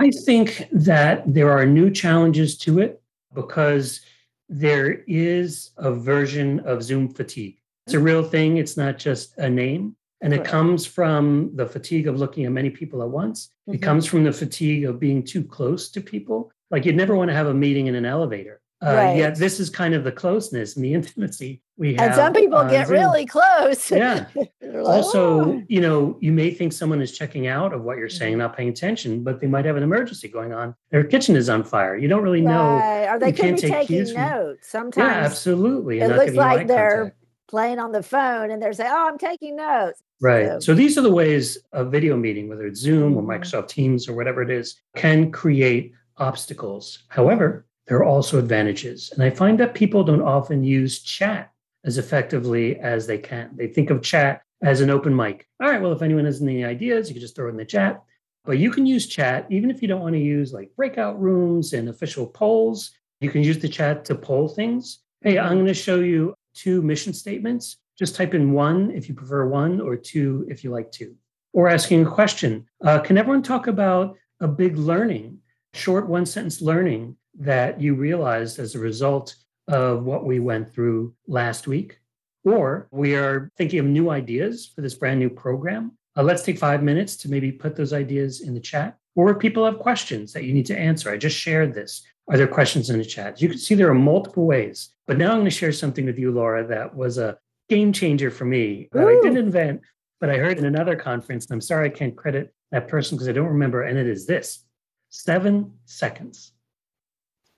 I 0.00 0.10
think 0.10 0.66
that 0.72 1.22
there 1.32 1.52
are 1.52 1.66
new 1.66 1.90
challenges 1.90 2.58
to 2.58 2.80
it 2.80 3.00
because 3.32 4.00
there 4.48 5.02
is 5.06 5.70
a 5.76 5.92
version 5.92 6.60
of 6.60 6.82
Zoom 6.82 7.08
fatigue. 7.08 7.58
It's 7.86 7.94
a 7.94 8.00
real 8.00 8.22
thing, 8.22 8.56
it's 8.56 8.76
not 8.76 8.98
just 8.98 9.36
a 9.38 9.48
name. 9.48 9.96
And 10.20 10.32
it 10.32 10.42
comes 10.42 10.86
from 10.86 11.50
the 11.54 11.66
fatigue 11.66 12.08
of 12.08 12.18
looking 12.18 12.46
at 12.46 12.52
many 12.52 12.70
people 12.70 13.02
at 13.02 13.10
once. 13.10 13.50
Mm-hmm. 13.68 13.74
It 13.74 13.82
comes 13.82 14.06
from 14.06 14.24
the 14.24 14.32
fatigue 14.32 14.86
of 14.86 14.98
being 14.98 15.22
too 15.22 15.44
close 15.44 15.90
to 15.90 16.00
people. 16.00 16.50
Like 16.70 16.86
you'd 16.86 16.96
never 16.96 17.14
want 17.14 17.28
to 17.28 17.34
have 17.34 17.46
a 17.46 17.52
meeting 17.52 17.88
in 17.88 17.94
an 17.94 18.06
elevator. 18.06 18.62
Uh, 18.82 18.94
right. 18.94 19.16
Yet 19.18 19.36
this 19.36 19.60
is 19.60 19.68
kind 19.68 19.92
of 19.92 20.02
the 20.02 20.12
closeness 20.12 20.76
and 20.76 20.84
the 20.84 20.94
intimacy 20.94 21.62
we 21.76 21.94
have. 21.94 22.06
And 22.06 22.14
some 22.14 22.32
people 22.32 22.64
get 22.68 22.86
Zoom. 22.86 22.96
really 22.96 23.26
close. 23.26 23.90
Yeah. 23.90 24.26
like, 24.82 24.96
also, 24.96 25.44
oh. 25.44 25.62
you 25.68 25.80
know, 25.80 26.16
you 26.20 26.32
may 26.32 26.50
think 26.50 26.72
someone 26.72 27.00
is 27.00 27.16
checking 27.16 27.46
out 27.46 27.72
of 27.72 27.82
what 27.82 27.98
you're 27.98 28.08
saying, 28.08 28.32
mm-hmm. 28.32 28.40
not 28.40 28.56
paying 28.56 28.70
attention, 28.70 29.22
but 29.22 29.40
they 29.40 29.46
might 29.46 29.64
have 29.64 29.76
an 29.76 29.82
emergency 29.82 30.28
going 30.28 30.52
on. 30.52 30.74
Their 30.90 31.04
kitchen 31.04 31.36
is 31.36 31.48
on 31.48 31.64
fire. 31.64 31.96
You 31.96 32.08
don't 32.08 32.22
really 32.22 32.40
know. 32.40 32.76
Right. 32.76 33.06
Or 33.06 33.18
they 33.18 33.32
could 33.32 33.56
be 33.56 33.62
taking 33.62 34.14
notes. 34.14 34.68
From, 34.70 34.92
Sometimes. 34.92 34.96
Yeah, 34.96 35.24
absolutely. 35.24 36.00
It 36.00 36.08
looks 36.08 36.32
like 36.32 36.66
they're 36.66 36.96
contact. 36.96 37.16
playing 37.48 37.78
on 37.78 37.92
the 37.92 38.02
phone 38.02 38.50
and 38.50 38.62
they're 38.62 38.72
saying, 38.72 38.90
"Oh, 38.92 39.08
I'm 39.08 39.18
taking 39.18 39.56
notes." 39.56 40.02
Right. 40.20 40.46
So, 40.46 40.60
so 40.60 40.74
these 40.74 40.96
are 40.98 41.02
the 41.02 41.12
ways 41.12 41.58
a 41.72 41.84
video 41.84 42.16
meeting, 42.16 42.48
whether 42.48 42.66
it's 42.66 42.80
Zoom 42.80 43.16
or 43.16 43.22
mm-hmm. 43.22 43.30
Microsoft 43.30 43.68
Teams 43.68 44.08
or 44.08 44.14
whatever 44.14 44.42
it 44.42 44.50
is, 44.50 44.80
can 44.96 45.30
create 45.30 45.92
obstacles. 46.16 47.00
However, 47.08 47.66
there 47.86 47.98
are 47.98 48.04
also 48.04 48.38
advantages. 48.38 49.12
And 49.12 49.22
I 49.22 49.30
find 49.30 49.58
that 49.60 49.74
people 49.74 50.04
don't 50.04 50.22
often 50.22 50.64
use 50.64 51.02
chat 51.02 51.52
as 51.84 51.98
effectively 51.98 52.78
as 52.78 53.06
they 53.06 53.18
can. 53.18 53.50
They 53.54 53.66
think 53.66 53.90
of 53.90 54.02
chat 54.02 54.42
as 54.64 54.80
an 54.80 54.90
open 54.90 55.14
mic. 55.14 55.46
All 55.60 55.70
right, 55.70 55.80
well, 55.80 55.92
if 55.92 56.02
anyone 56.02 56.24
has 56.24 56.42
any 56.42 56.64
ideas, 56.64 57.08
you 57.08 57.14
can 57.14 57.20
just 57.20 57.36
throw 57.36 57.46
it 57.46 57.50
in 57.50 57.56
the 57.56 57.64
chat. 57.64 58.02
But 58.44 58.58
you 58.58 58.70
can 58.70 58.86
use 58.86 59.06
chat, 59.06 59.46
even 59.50 59.70
if 59.70 59.80
you 59.80 59.88
don't 59.88 60.00
want 60.00 60.14
to 60.14 60.20
use 60.20 60.52
like 60.52 60.74
breakout 60.76 61.20
rooms 61.20 61.72
and 61.72 61.88
official 61.88 62.26
polls, 62.26 62.90
you 63.20 63.30
can 63.30 63.42
use 63.42 63.58
the 63.58 63.68
chat 63.68 64.04
to 64.06 64.14
poll 64.14 64.48
things. 64.48 65.00
Hey, 65.22 65.38
I'm 65.38 65.54
going 65.54 65.66
to 65.66 65.74
show 65.74 66.00
you 66.00 66.34
two 66.54 66.82
mission 66.82 67.12
statements 67.12 67.78
just 67.98 68.16
type 68.16 68.34
in 68.34 68.52
one 68.52 68.90
if 68.90 69.08
you 69.08 69.14
prefer 69.14 69.46
one, 69.46 69.80
or 69.80 69.96
two 69.96 70.46
if 70.48 70.64
you 70.64 70.70
like 70.70 70.90
two. 70.90 71.14
Or 71.52 71.68
asking 71.68 72.06
a 72.06 72.10
question 72.10 72.66
uh, 72.84 72.98
Can 73.00 73.18
everyone 73.18 73.42
talk 73.42 73.66
about 73.66 74.16
a 74.40 74.48
big 74.48 74.76
learning, 74.76 75.38
short 75.74 76.08
one 76.08 76.26
sentence 76.26 76.60
learning 76.60 77.16
that 77.38 77.80
you 77.80 77.94
realized 77.94 78.58
as 78.58 78.74
a 78.74 78.80
result 78.80 79.36
of 79.68 80.04
what 80.04 80.26
we 80.26 80.40
went 80.40 80.72
through 80.74 81.14
last 81.26 81.66
week, 81.66 81.98
or 82.44 82.88
we 82.90 83.14
are 83.14 83.50
thinking 83.56 83.78
of 83.78 83.86
new 83.86 84.10
ideas 84.10 84.70
for 84.74 84.80
this 84.82 84.94
brand 84.94 85.18
new 85.18 85.30
program. 85.30 85.92
Uh, 86.16 86.22
let's 86.22 86.42
take 86.42 86.58
five 86.58 86.82
minutes 86.82 87.16
to 87.16 87.30
maybe 87.30 87.50
put 87.50 87.74
those 87.74 87.92
ideas 87.92 88.42
in 88.42 88.54
the 88.54 88.60
chat. 88.60 88.96
Or 89.16 89.30
if 89.30 89.38
people 89.38 89.64
have 89.64 89.78
questions 89.78 90.32
that 90.32 90.44
you 90.44 90.52
need 90.52 90.66
to 90.66 90.78
answer, 90.78 91.10
I 91.10 91.16
just 91.16 91.36
shared 91.36 91.74
this. 91.74 92.02
Are 92.28 92.36
there 92.36 92.46
questions 92.46 92.90
in 92.90 92.98
the 92.98 93.04
chat? 93.04 93.40
You 93.40 93.48
can 93.48 93.58
see 93.58 93.74
there 93.74 93.90
are 93.90 93.94
multiple 93.94 94.46
ways. 94.46 94.90
But 95.06 95.18
now 95.18 95.30
I'm 95.30 95.38
going 95.38 95.44
to 95.44 95.50
share 95.50 95.72
something 95.72 96.06
with 96.06 96.18
you, 96.18 96.32
Laura, 96.32 96.66
that 96.66 96.94
was 96.94 97.18
a 97.18 97.38
game 97.68 97.92
changer 97.92 98.30
for 98.30 98.44
me 98.44 98.88
that 98.92 99.06
I 99.06 99.14
didn't 99.22 99.38
invent, 99.38 99.82
but 100.20 100.30
I 100.30 100.36
heard 100.36 100.58
in 100.58 100.64
another 100.64 100.96
conference. 100.96 101.46
And 101.46 101.54
I'm 101.54 101.60
sorry 101.60 101.86
I 101.86 101.92
can't 101.92 102.16
credit 102.16 102.54
that 102.70 102.88
person 102.88 103.16
because 103.16 103.28
I 103.28 103.32
don't 103.32 103.48
remember. 103.48 103.82
And 103.82 103.98
it 103.98 104.06
is 104.06 104.26
this 104.26 104.64
seven 105.10 105.72
seconds. 105.84 106.52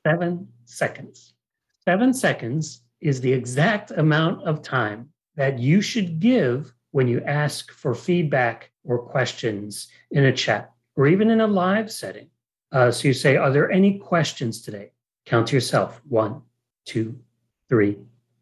Seven 0.07 0.49
seconds. 0.65 1.35
Seven 1.85 2.13
seconds 2.13 2.83
is 3.01 3.21
the 3.21 3.33
exact 3.33 3.91
amount 3.93 4.43
of 4.45 4.63
time 4.63 5.09
that 5.37 5.59
you 5.59 5.81
should 5.81 6.19
give 6.19 6.73
when 6.93 7.09
you 7.09 7.21
ask 7.23 7.71
for 7.73 7.95
feedback 7.95 8.71
or 8.85 8.99
questions 8.99 9.89
in 10.11 10.25
a 10.25 10.33
chat 10.33 10.73
or 10.97 11.07
even 11.07 11.31
in 11.31 11.41
a 11.41 11.47
live 11.47 11.93
setting. 11.93 12.29
Uh, 12.73 12.91
so 12.91 13.09
you 13.09 13.15
say, 13.15 13.37
Are 13.37 13.51
there 13.51 13.71
any 13.71 13.99
questions 13.99 14.63
today? 14.63 14.93
Count 15.27 15.49
to 15.49 15.57
yourself 15.57 16.01
one, 16.09 16.43
two, 16.85 17.19
three, 17.69 17.99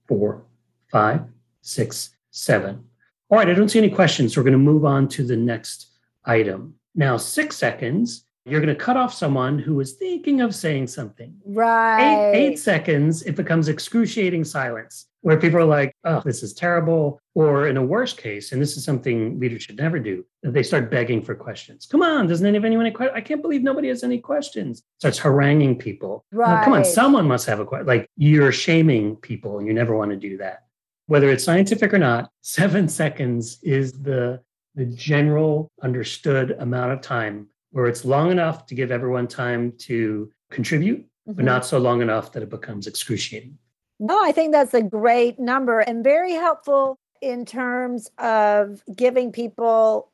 four, 0.07 0.45
five, 0.91 1.23
six, 1.63 2.11
seven. 2.31 2.85
All 3.31 3.39
right, 3.39 3.49
I 3.49 3.55
don't 3.55 3.69
see 3.69 3.79
any 3.79 3.91
questions. 3.91 4.35
So 4.35 4.41
we're 4.41 4.45
going 4.45 4.53
to 4.53 4.59
move 4.59 4.85
on 4.85 5.09
to 5.09 5.27
the 5.27 5.37
next 5.37 5.89
item. 6.25 6.75
Now, 6.95 7.17
six 7.17 7.57
seconds, 7.57 8.25
you're 8.47 8.61
going 8.61 8.75
to 8.75 8.81
cut 8.81 8.97
off 8.97 9.15
someone 9.15 9.59
who 9.59 9.81
is 9.81 9.93
thinking 9.93 10.41
of 10.43 10.55
saying 10.55 10.87
something. 10.87 11.35
Right. 11.47 12.33
Eight, 12.35 12.37
eight 12.37 12.59
seconds, 12.59 13.23
it 13.23 13.37
becomes 13.37 13.69
excruciating 13.69 14.45
silence 14.45 15.07
where 15.23 15.41
people 15.41 15.59
are 15.59 15.65
like, 15.65 15.97
oh, 16.05 16.21
this 16.23 16.43
is 16.43 16.53
terrible. 16.53 17.19
Or 17.35 17.69
in 17.69 17.79
a 17.79 17.83
worst 17.83 18.19
case, 18.19 18.53
and 18.53 18.61
this 18.61 18.77
is 18.77 18.85
something 18.85 19.41
leaders 19.41 19.63
should 19.63 19.79
never 19.79 19.99
do, 19.99 20.27
they 20.43 20.63
start 20.63 20.91
begging 20.91 21.23
for 21.23 21.35
questions. 21.35 21.87
Come 21.87 22.03
on, 22.03 22.27
doesn't 22.27 22.47
anyone 22.47 22.85
any? 22.85 22.95
I 23.15 23.23
can't 23.23 23.41
believe 23.41 23.63
nobody 23.63 23.89
has 23.89 24.05
any 24.05 24.19
questions. 24.19 24.83
Starts 24.99 25.19
haranguing 25.19 25.79
people. 25.79 26.27
Right. 26.31 26.63
come 26.63 26.75
on, 26.75 26.85
someone 26.85 27.27
must 27.27 27.47
have 27.47 27.61
a 27.61 27.65
question. 27.65 27.87
Like 27.87 28.07
you're 28.19 28.53
shaming 28.53 29.17
people 29.17 29.59
and 29.59 29.67
you 29.67 29.73
never 29.73 29.97
want 29.97 30.11
to 30.11 30.17
do 30.19 30.37
that. 30.39 30.65
Whether 31.07 31.31
it's 31.31 31.45
scientific 31.45 31.95
or 31.95 31.99
not, 31.99 32.31
seven 32.43 32.89
seconds 32.89 33.59
is 33.63 33.93
the, 33.93 34.43
the 34.75 34.85
general 34.85 35.71
understood 35.83 36.51
amount 36.59 36.93
of 36.93 37.01
time 37.01 37.49
where 37.75 37.87
it's 37.87 38.05
long 38.05 38.31
enough 38.31 38.67
to 38.67 38.75
give 38.75 38.93
everyone 38.93 39.27
time 39.27 39.73
to 39.77 40.31
contribute, 40.53 41.01
mm-hmm. 41.01 41.33
but 41.33 41.45
not 41.45 41.67
so 41.67 41.77
long 41.77 42.03
enough 42.03 42.31
that 42.31 42.41
it 42.41 42.49
becomes 42.49 42.87
excruciating. 42.87 43.59
No, 43.99 44.17
I 44.23 44.31
think 44.31 44.53
that's 44.53 44.75
a 44.75 44.83
great 44.83 45.41
number 45.41 45.81
and 45.81 46.05
very 46.05 46.35
helpful 46.35 46.97
in 47.21 47.45
terms 47.45 48.09
of 48.19 48.81
giving 48.95 49.33
people 49.33 50.13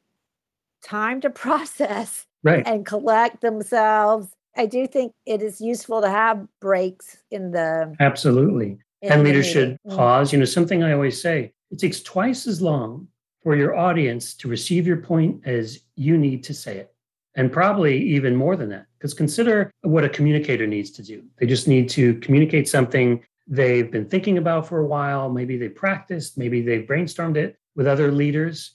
time 0.82 1.20
to 1.20 1.28
process 1.44 2.24
right. 2.42 2.66
and 2.66 2.86
collect 2.86 3.42
themselves. 3.42 4.28
I 4.56 4.64
do 4.64 4.86
think 4.86 5.12
it 5.26 5.42
is 5.42 5.60
useful 5.60 6.00
to 6.00 6.08
have 6.08 6.46
breaks 6.62 7.18
in 7.30 7.50
the 7.50 7.94
Absolutely. 8.00 8.78
In 9.02 9.12
and 9.12 9.22
leaders 9.22 9.46
should 9.46 9.76
mm. 9.86 9.96
pause. 9.96 10.32
You 10.32 10.38
know, 10.38 10.46
something 10.46 10.82
I 10.82 10.92
always 10.92 11.20
say, 11.20 11.52
it 11.70 11.78
takes 11.78 12.00
twice 12.00 12.46
as 12.46 12.62
long 12.62 13.06
for 13.42 13.54
your 13.54 13.76
audience 13.76 14.32
to 14.36 14.48
receive 14.48 14.86
your 14.86 14.96
point 14.96 15.42
as 15.44 15.80
you 15.96 16.16
need 16.16 16.42
to 16.44 16.54
say 16.54 16.78
it. 16.78 16.94
And 17.36 17.52
probably 17.52 17.96
even 17.96 18.34
more 18.34 18.56
than 18.56 18.68
that. 18.70 18.86
Because 18.98 19.14
consider 19.14 19.70
what 19.82 20.04
a 20.04 20.08
communicator 20.08 20.66
needs 20.66 20.90
to 20.92 21.02
do. 21.02 21.22
They 21.38 21.46
just 21.46 21.68
need 21.68 21.88
to 21.90 22.14
communicate 22.16 22.68
something 22.68 23.22
they've 23.46 23.90
been 23.90 24.08
thinking 24.08 24.38
about 24.38 24.66
for 24.66 24.80
a 24.80 24.86
while. 24.86 25.30
Maybe 25.30 25.56
they 25.56 25.68
practiced, 25.68 26.38
maybe 26.38 26.60
they've 26.60 26.86
brainstormed 26.86 27.36
it 27.36 27.56
with 27.76 27.86
other 27.86 28.10
leaders. 28.10 28.72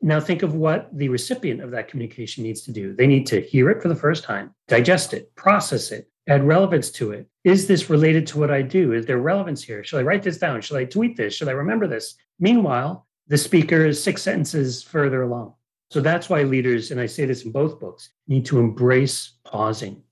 Now, 0.00 0.20
think 0.20 0.42
of 0.42 0.54
what 0.54 0.90
the 0.96 1.08
recipient 1.08 1.62
of 1.62 1.70
that 1.70 1.88
communication 1.88 2.44
needs 2.44 2.60
to 2.62 2.72
do. 2.72 2.94
They 2.94 3.06
need 3.06 3.26
to 3.28 3.40
hear 3.40 3.70
it 3.70 3.80
for 3.80 3.88
the 3.88 3.96
first 3.96 4.22
time, 4.22 4.54
digest 4.68 5.14
it, 5.14 5.34
process 5.34 5.92
it, 5.92 6.10
add 6.28 6.44
relevance 6.44 6.90
to 6.92 7.12
it. 7.12 7.26
Is 7.44 7.66
this 7.66 7.88
related 7.88 8.26
to 8.28 8.38
what 8.38 8.50
I 8.50 8.62
do? 8.62 8.92
Is 8.92 9.06
there 9.06 9.18
relevance 9.18 9.62
here? 9.62 9.82
Should 9.82 10.00
I 10.00 10.02
write 10.02 10.22
this 10.22 10.38
down? 10.38 10.60
Should 10.60 10.76
I 10.76 10.84
tweet 10.84 11.16
this? 11.16 11.34
Should 11.34 11.48
I 11.48 11.52
remember 11.52 11.86
this? 11.86 12.16
Meanwhile, 12.38 13.06
the 13.28 13.38
speaker 13.38 13.86
is 13.86 14.02
six 14.02 14.22
sentences 14.22 14.82
further 14.82 15.22
along. 15.22 15.54
So 15.90 16.00
that's 16.00 16.28
why 16.28 16.42
leaders, 16.42 16.90
and 16.90 17.00
I 17.00 17.06
say 17.06 17.24
this 17.24 17.44
in 17.44 17.52
both 17.52 17.78
books, 17.78 18.10
need 18.26 18.44
to 18.46 18.58
embrace 18.58 19.34
pausing, 19.44 20.02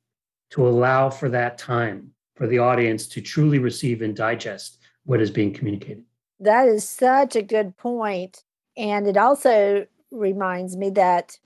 to 0.50 0.66
allow 0.66 1.10
for 1.10 1.28
that 1.30 1.58
time 1.58 2.10
for 2.36 2.46
the 2.46 2.58
audience 2.58 3.06
to 3.08 3.20
truly 3.20 3.58
receive 3.58 4.02
and 4.02 4.14
digest 4.14 4.78
what 5.04 5.20
is 5.20 5.30
being 5.30 5.52
communicated. 5.52 6.04
That 6.40 6.68
is 6.68 6.88
such 6.88 7.36
a 7.36 7.42
good 7.42 7.76
point. 7.76 8.42
And 8.76 9.06
it 9.06 9.16
also 9.16 9.86
reminds 10.10 10.76
me 10.76 10.90
that 10.90 11.38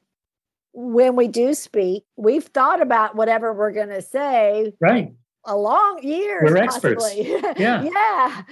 when 0.73 1.17
we 1.17 1.29
do 1.29 1.55
speak, 1.55 2.05
we've 2.17 2.45
thought 2.45 2.83
about 2.83 3.17
whatever 3.17 3.53
we're 3.53 3.73
going 3.73 3.89
to 3.89 4.03
say. 4.03 4.75
Right. 4.81 5.15
A 5.45 5.57
long 5.57 6.01
years. 6.03 6.51
We're 6.51 6.57
experts. 6.59 7.15
Yeah. 7.57 7.83
yeah. 7.83 8.43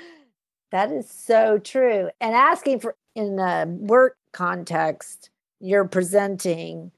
That 0.70 0.90
is 0.90 1.08
so 1.08 1.58
true. 1.58 2.10
And 2.20 2.34
asking 2.34 2.80
for 2.80 2.96
in 3.14 3.38
a 3.38 3.66
work 3.68 4.16
context, 4.32 5.30
you're 5.64 5.88
presenting. 5.88 6.92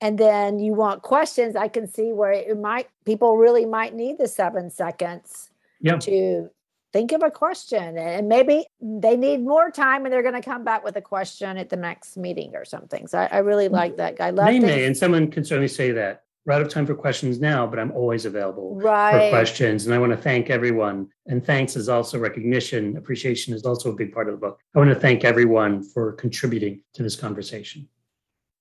And 0.00 0.18
then 0.18 0.58
you 0.58 0.74
want 0.74 1.02
questions 1.02 1.54
i 1.54 1.68
can 1.68 1.86
see 1.86 2.12
where 2.12 2.32
it 2.32 2.58
might 2.58 2.88
people 3.04 3.36
really 3.36 3.64
might 3.64 3.94
need 3.94 4.18
the 4.18 4.26
seven 4.26 4.68
seconds 4.68 5.48
yep. 5.80 6.00
to 6.00 6.50
think 6.92 7.12
of 7.12 7.22
a 7.22 7.30
question. 7.30 7.96
And 7.96 8.28
maybe 8.28 8.66
they 8.80 9.16
need 9.16 9.38
more 9.38 9.70
time 9.70 10.04
and 10.04 10.12
they're 10.12 10.22
going 10.22 10.34
to 10.34 10.42
come 10.42 10.62
back 10.62 10.84
with 10.84 10.96
a 10.96 11.00
question 11.00 11.56
at 11.56 11.70
the 11.70 11.76
next 11.76 12.16
meeting 12.16 12.52
or 12.54 12.64
something. 12.64 13.06
So 13.06 13.18
i, 13.18 13.28
I 13.32 13.38
really 13.38 13.68
mm, 13.68 13.72
like 13.72 13.96
that 13.96 14.16
guy. 14.16 14.30
They 14.30 14.60
may 14.60 14.84
and 14.84 14.96
someone 14.96 15.30
can 15.30 15.44
certainly 15.44 15.68
say 15.68 15.92
that 15.92 16.24
we're 16.44 16.52
out 16.52 16.62
of 16.62 16.68
time 16.68 16.86
for 16.86 16.94
questions 16.94 17.40
now 17.40 17.66
but 17.66 17.78
i'm 17.78 17.92
always 17.92 18.24
available 18.24 18.76
right. 18.76 19.30
for 19.30 19.36
questions 19.36 19.86
and 19.86 19.94
i 19.94 19.98
want 19.98 20.10
to 20.10 20.16
thank 20.16 20.50
everyone 20.50 21.08
and 21.26 21.44
thanks 21.44 21.76
is 21.76 21.88
also 21.88 22.18
recognition 22.18 22.96
appreciation 22.96 23.54
is 23.54 23.64
also 23.64 23.90
a 23.90 23.94
big 23.94 24.12
part 24.12 24.28
of 24.28 24.34
the 24.34 24.40
book 24.40 24.58
i 24.74 24.78
want 24.78 24.90
to 24.90 24.98
thank 24.98 25.24
everyone 25.24 25.82
for 25.82 26.12
contributing 26.12 26.82
to 26.94 27.02
this 27.02 27.16
conversation 27.16 27.88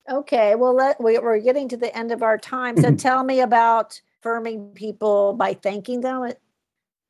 Okay, 0.09 0.55
well, 0.55 0.75
let, 0.75 1.01
we, 1.01 1.17
are 1.17 1.39
getting 1.39 1.69
to 1.69 1.77
the 1.77 1.95
end 1.95 2.11
of 2.11 2.23
our 2.23 2.37
time. 2.37 2.75
So 2.75 2.87
mm-hmm. 2.87 2.95
tell 2.95 3.23
me 3.23 3.41
about 3.41 3.99
affirming 4.19 4.71
people 4.73 5.33
by 5.33 5.53
thanking 5.53 6.01
them. 6.01 6.31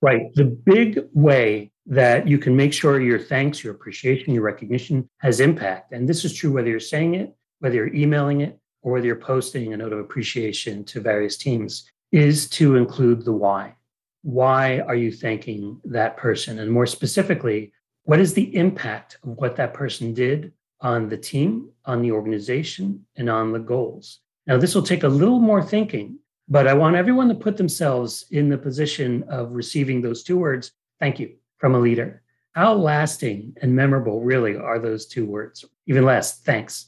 Right. 0.02 0.34
The 0.36 0.46
big 0.46 1.08
way 1.14 1.72
that 1.86 2.28
you 2.28 2.38
can 2.38 2.56
make 2.56 2.74
sure 2.74 3.00
your 3.00 3.20
thanks, 3.20 3.64
your 3.64 3.74
appreciation, 3.74 4.34
your 4.34 4.44
recognition 4.44 5.10
has 5.20 5.40
impact. 5.40 5.94
And 5.94 6.08
this 6.08 6.26
is 6.26 6.34
true 6.34 6.52
whether 6.52 6.70
you're 6.70 6.80
saying 6.80 7.16
it, 7.16 7.36
whether 7.60 7.76
you're 7.76 7.94
emailing 7.94 8.42
it, 8.42 8.60
or 8.82 8.94
whether 8.94 9.06
you're 9.06 9.16
posting 9.16 9.74
a 9.74 9.78
note 9.78 9.94
of 9.94 10.00
appreciation 10.00 10.84
to 10.86 11.00
various 11.00 11.38
teams, 11.38 11.90
is 12.12 12.50
to 12.50 12.76
include 12.76 13.24
the 13.24 13.34
why. 13.34 13.76
Why 14.24 14.80
are 14.82 14.96
you 14.96 15.12
thanking 15.12 15.80
that 15.86 16.18
person? 16.18 16.60
And 16.60 16.72
more 16.72 16.86
specifically, 16.86 17.72
what 18.04 18.20
is 18.20 18.34
the 18.34 18.56
impact 18.56 19.18
of 19.24 19.38
what 19.38 19.56
that 19.56 19.74
person 19.74 20.14
did 20.14 20.52
on 20.82 21.08
the 21.08 21.18
team, 21.18 21.70
on 21.86 22.02
the 22.02 22.12
organization, 22.12 23.06
and 23.16 23.30
on 23.30 23.52
the 23.52 23.60
goals. 23.60 24.20
Now, 24.48 24.58
this 24.58 24.74
will 24.76 24.84
take 24.84 25.04
a 25.04 25.08
little 25.08 25.40
more 25.40 25.64
thinking, 25.64 26.18
but 26.50 26.68
I 26.68 26.74
want 26.74 26.96
everyone 26.96 27.30
to 27.30 27.36
put 27.36 27.56
themselves 27.56 28.26
in 28.32 28.50
the 28.50 28.58
position 28.58 29.24
of 29.30 29.52
receiving 29.52 30.02
those 30.02 30.24
two 30.24 30.38
words, 30.38 30.72
thank 31.00 31.20
you, 31.20 31.36
from 31.60 31.76
a 31.76 31.80
leader. 31.80 32.24
How 32.54 32.74
lasting 32.74 33.56
and 33.62 33.74
memorable 33.74 34.22
really 34.22 34.58
are 34.58 34.80
those 34.80 35.06
two 35.06 35.26
words? 35.26 35.64
Even 35.88 36.04
less, 36.04 36.40
thanks. 36.40 36.88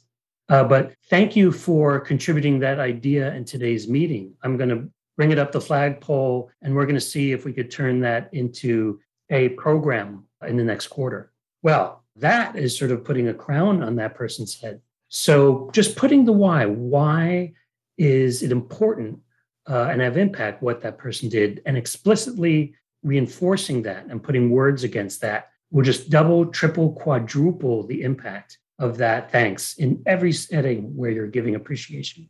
Uh, 0.49 0.63
but 0.63 0.93
thank 1.09 1.35
you 1.35 1.51
for 1.51 1.99
contributing 1.99 2.59
that 2.59 2.79
idea 2.79 3.33
in 3.33 3.45
today's 3.45 3.87
meeting. 3.87 4.33
I'm 4.43 4.57
going 4.57 4.69
to 4.69 4.89
bring 5.15 5.31
it 5.31 5.39
up 5.39 5.51
the 5.51 5.61
flagpole 5.61 6.49
and 6.61 6.75
we're 6.75 6.85
going 6.85 6.95
to 6.95 7.01
see 7.01 7.31
if 7.31 7.45
we 7.45 7.53
could 7.53 7.71
turn 7.71 7.99
that 8.01 8.29
into 8.33 8.99
a 9.29 9.49
program 9.49 10.25
in 10.45 10.57
the 10.57 10.63
next 10.63 10.87
quarter. 10.87 11.31
Well, 11.61 12.03
that 12.17 12.55
is 12.55 12.77
sort 12.77 12.91
of 12.91 13.03
putting 13.03 13.29
a 13.29 13.33
crown 13.33 13.81
on 13.81 13.95
that 13.95 14.15
person's 14.15 14.59
head. 14.59 14.81
So 15.09 15.69
just 15.73 15.95
putting 15.95 16.25
the 16.25 16.33
why, 16.33 16.65
why 16.65 17.53
is 17.97 18.43
it 18.43 18.51
important 18.51 19.19
uh, 19.69 19.87
and 19.91 20.01
have 20.01 20.17
impact 20.17 20.61
what 20.61 20.81
that 20.81 20.97
person 20.97 21.29
did, 21.29 21.61
and 21.65 21.77
explicitly 21.77 22.73
reinforcing 23.01 23.81
that 23.83 24.05
and 24.07 24.21
putting 24.21 24.49
words 24.49 24.83
against 24.83 25.21
that 25.21 25.49
will 25.71 25.83
just 25.83 26.09
double, 26.09 26.47
triple, 26.47 26.91
quadruple 26.93 27.85
the 27.87 28.01
impact 28.01 28.57
of 28.83 28.97
that 28.97 29.31
thanks 29.31 29.75
in 29.75 30.03
every 30.05 30.33
setting 30.33 30.95
where 30.95 31.09
you're 31.09 31.27
giving 31.27 31.55
appreciation. 31.55 32.29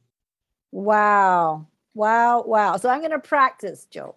Wow. 0.71 1.67
Wow. 1.93 2.43
Wow. 2.43 2.77
So 2.77 2.89
I'm 2.89 2.99
going 2.99 3.11
to 3.11 3.19
practice, 3.19 3.85
Joe. 3.85 4.15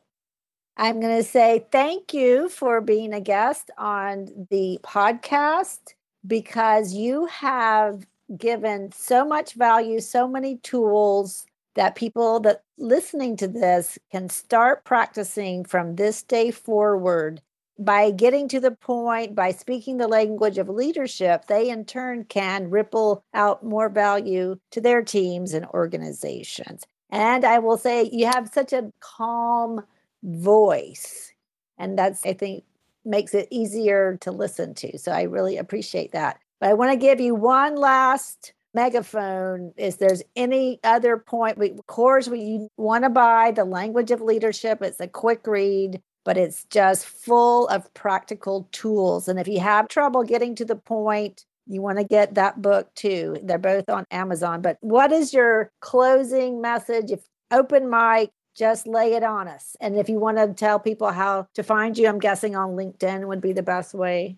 I'm 0.77 1.01
going 1.01 1.17
to 1.17 1.25
say 1.25 1.67
thank 1.73 2.13
you 2.13 2.51
for 2.51 2.83
being 2.83 3.15
a 3.15 3.21
guest 3.21 3.71
on 3.79 4.29
the 4.51 4.79
podcast 4.83 5.95
because 6.27 6.93
you 6.93 7.27
have 7.27 8.07
given 8.37 8.93
so 8.93 9.25
much 9.25 9.55
value, 9.55 10.01
so 10.01 10.29
many 10.29 10.59
tools 10.59 11.47
that 11.77 11.95
people 11.95 12.41
that 12.41 12.63
listening 12.77 13.37
to 13.37 13.49
this 13.49 13.99
can 14.11 14.29
start 14.29 14.85
practicing 14.85 15.65
from 15.65 15.97
this 15.97 16.23
day 16.23 16.51
forward 16.51 17.41
by 17.79 18.11
getting 18.11 18.49
to 18.49 18.61
the 18.61 18.71
point 18.71 19.35
by 19.35 19.53
speaking 19.53 19.97
the 19.97 20.09
language 20.09 20.59
of 20.59 20.69
leadership 20.69 21.47
they 21.47 21.69
in 21.69 21.85
turn 21.85 22.25
can 22.25 22.71
ripple 22.71 23.23
out 23.35 23.63
more 23.65 23.89
value 23.89 24.57
to 24.71 24.81
their 24.81 25.03
teams 25.03 25.53
and 25.53 25.67
organizations. 25.67 26.85
And 27.11 27.45
i 27.45 27.59
will 27.59 27.77
say 27.77 28.09
you 28.13 28.27
have 28.27 28.51
such 28.53 28.73
a 28.73 28.93
calm 29.01 29.83
voice 30.23 31.33
and 31.79 31.99
that's 31.99 32.25
i 32.25 32.33
think 32.33 32.65
makes 33.05 33.35
it 33.35 33.47
easier 33.51 34.19
to 34.21 34.33
listen 34.33 34.75
to. 34.75 34.99
So 34.99 35.13
i 35.13 35.23
really 35.23 35.57
appreciate 35.57 36.13
that. 36.13 36.39
But 36.61 36.71
i 36.71 36.75
want 36.75 36.93
to 36.93 36.97
give 36.97 37.21
you 37.21 37.35
one 37.35 37.77
last 37.77 38.53
megaphone 38.77 39.73
is 39.79 39.97
there's 39.97 40.23
any 40.37 40.79
other 40.85 41.17
point 41.17 41.57
we 41.57 41.71
of 41.71 41.87
course 41.87 42.29
we 42.29 42.41
you 42.41 42.69
want 42.77 43.05
to 43.05 43.09
buy 43.09 43.51
the 43.51 43.65
language 43.65 44.11
of 44.11 44.21
leadership 44.21 44.83
it's 44.83 45.01
a 45.01 45.09
quick 45.09 45.47
read 45.47 46.03
but 46.27 46.37
it's 46.37 46.65
just 46.65 47.07
full 47.07 47.67
of 47.69 47.93
practical 47.95 48.69
tools 48.73 49.29
and 49.29 49.41
if 49.41 49.49
you 49.49 49.61
have 49.61 49.89
trouble 49.89 50.23
getting 50.23 50.55
to 50.55 50.65
the 50.65 50.77
point 50.77 51.47
you 51.67 51.81
want 51.81 51.99
to 51.99 52.05
get 52.05 52.35
that 52.35 52.61
book 52.61 52.93
too 52.95 53.39
they're 53.45 53.59
both 53.59 53.89
on 53.89 54.05
amazon 54.11 54.61
but 54.61 54.77
what 54.81 55.11
is 55.13 55.33
your 55.33 55.71
closing 55.81 56.61
message 56.61 57.11
if 57.11 57.21
open 57.51 57.89
mic 57.89 58.31
just 58.55 58.87
lay 58.87 59.15
it 59.15 59.23
on 59.23 59.49
us 59.49 59.77
and 59.81 59.97
if 59.97 60.09
you 60.09 60.19
want 60.19 60.37
to 60.37 60.53
tell 60.53 60.79
people 60.79 61.11
how 61.11 61.47
to 61.55 61.63
find 61.63 61.97
you 61.97 62.07
i'm 62.09 62.19
guessing 62.19 62.55
on 62.55 62.71
linkedin 62.71 63.27
would 63.27 63.41
be 63.41 63.55
the 63.55 63.63
best 63.63 63.95
way 63.95 64.37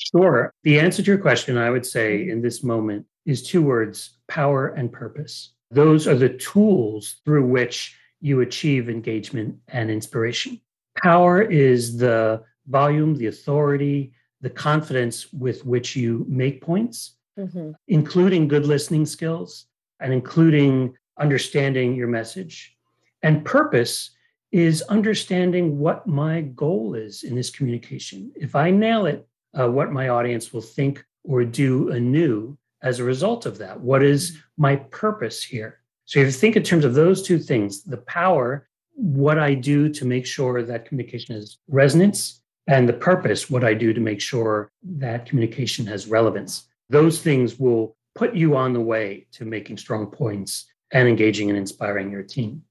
Sure. 0.00 0.54
The 0.62 0.80
answer 0.80 1.02
to 1.02 1.10
your 1.10 1.18
question, 1.18 1.58
I 1.58 1.70
would 1.70 1.84
say 1.84 2.20
mm-hmm. 2.20 2.30
in 2.30 2.42
this 2.42 2.62
moment, 2.62 3.06
is 3.26 3.42
two 3.42 3.62
words 3.62 4.18
power 4.28 4.68
and 4.68 4.90
purpose. 4.90 5.52
Those 5.70 6.08
are 6.08 6.14
the 6.14 6.30
tools 6.30 7.20
through 7.24 7.46
which 7.46 7.96
you 8.20 8.40
achieve 8.40 8.88
engagement 8.88 9.56
and 9.68 9.90
inspiration. 9.90 10.60
Power 11.02 11.42
is 11.42 11.96
the 11.96 12.42
volume, 12.66 13.16
the 13.16 13.26
authority, 13.26 14.12
the 14.40 14.50
confidence 14.50 15.32
with 15.32 15.64
which 15.64 15.96
you 15.96 16.24
make 16.28 16.60
points, 16.62 17.16
mm-hmm. 17.38 17.72
including 17.88 18.48
good 18.48 18.66
listening 18.66 19.06
skills 19.06 19.66
and 20.00 20.12
including 20.12 20.94
understanding 21.18 21.94
your 21.94 22.08
message. 22.08 22.76
And 23.22 23.44
purpose 23.44 24.10
is 24.52 24.82
understanding 24.82 25.78
what 25.78 26.06
my 26.06 26.40
goal 26.40 26.94
is 26.94 27.22
in 27.22 27.34
this 27.34 27.50
communication. 27.50 28.32
If 28.34 28.56
I 28.56 28.70
nail 28.70 29.06
it, 29.06 29.26
uh, 29.58 29.70
what 29.70 29.92
my 29.92 30.08
audience 30.08 30.52
will 30.52 30.62
think 30.62 31.04
or 31.24 31.44
do 31.44 31.90
anew 31.90 32.56
as 32.82 32.98
a 32.98 33.04
result 33.04 33.46
of 33.46 33.58
that. 33.58 33.78
What 33.78 34.02
is 34.02 34.38
my 34.56 34.76
purpose 34.76 35.42
here? 35.44 35.80
So 36.06 36.18
if 36.20 36.26
you 36.26 36.32
think 36.32 36.56
in 36.56 36.62
terms 36.62 36.84
of 36.84 36.94
those 36.94 37.22
two 37.22 37.38
things, 37.38 37.84
the 37.84 37.98
power, 37.98 38.68
what 39.00 39.38
I 39.38 39.54
do 39.54 39.88
to 39.88 40.04
make 40.04 40.26
sure 40.26 40.62
that 40.62 40.84
communication 40.84 41.34
has 41.34 41.56
resonance, 41.68 42.42
and 42.66 42.88
the 42.88 42.92
purpose, 42.92 43.50
what 43.50 43.64
I 43.64 43.74
do 43.74 43.92
to 43.92 44.00
make 44.00 44.20
sure 44.20 44.70
that 44.82 45.26
communication 45.26 45.86
has 45.86 46.06
relevance. 46.06 46.68
Those 46.90 47.20
things 47.20 47.58
will 47.58 47.96
put 48.14 48.34
you 48.34 48.56
on 48.56 48.74
the 48.74 48.80
way 48.80 49.26
to 49.32 49.44
making 49.44 49.78
strong 49.78 50.06
points 50.06 50.66
and 50.92 51.08
engaging 51.08 51.48
and 51.48 51.58
inspiring 51.58 52.10
your 52.10 52.22
team. 52.22 52.62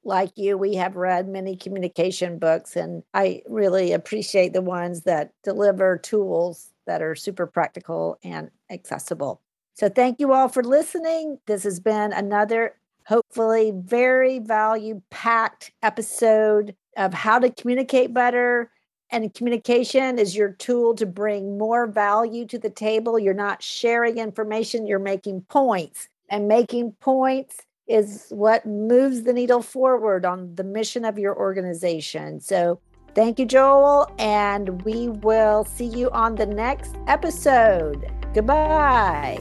like 0.05 0.33
you, 0.37 0.57
we 0.59 0.75
have 0.75 0.97
read 0.97 1.29
many 1.29 1.57
communication 1.57 2.39
books, 2.39 2.77
and 2.77 3.03
I 3.15 3.43
really 3.49 3.93
appreciate 3.93 4.53
the 4.53 4.63
ones 4.63 5.03
that 5.03 5.33
deliver 5.43 5.99
tools 5.99 6.71
that 6.87 7.03
are 7.03 7.15
super 7.15 7.47
practical 7.47 8.19
and 8.23 8.51
accessible. 8.71 9.41
So, 9.75 9.89
thank 9.89 10.21
you 10.21 10.33
all 10.33 10.49
for 10.49 10.63
listening. 10.63 11.39
This 11.47 11.65
has 11.65 11.81
been 11.81 12.13
another 12.13 12.77
hopefully 13.07 13.73
very 13.75 14.39
value 14.39 15.03
packed 15.11 15.73
episode 15.83 16.75
of 16.97 17.13
how 17.13 17.39
to 17.39 17.51
communicate 17.51 18.15
better. 18.15 18.71
And 19.11 19.33
communication 19.35 20.19
is 20.19 20.35
your 20.35 20.53
tool 20.53 20.95
to 20.95 21.07
bring 21.07 21.59
more 21.59 21.87
value 21.87 22.47
to 22.47 22.59
the 22.59 22.71
table. 22.71 23.19
You're 23.19 23.35
not 23.35 23.63
sharing 23.63 24.19
information, 24.19 24.87
you're 24.87 24.99
making 24.99 25.43
points. 25.43 26.09
And 26.31 26.49
making 26.49 26.93
points 27.01 27.59
is 27.87 28.26
what 28.30 28.64
moves 28.66 29.22
the 29.24 29.32
needle 29.32 29.62
forward 29.62 30.24
on 30.24 30.55
the 30.55 30.64
mission 30.64 31.05
of 31.05 31.18
your 31.18 31.37
organization. 31.37 32.41
So, 32.41 32.80
thank 33.14 33.39
you, 33.39 33.47
Joel. 33.47 34.12
And 34.18 34.82
we 34.82 35.09
will 35.09 35.64
see 35.64 35.87
you 35.87 36.11
on 36.11 36.37
the 36.37 36.47
next 36.47 36.97
episode. 37.07 38.11
Goodbye. 38.32 39.39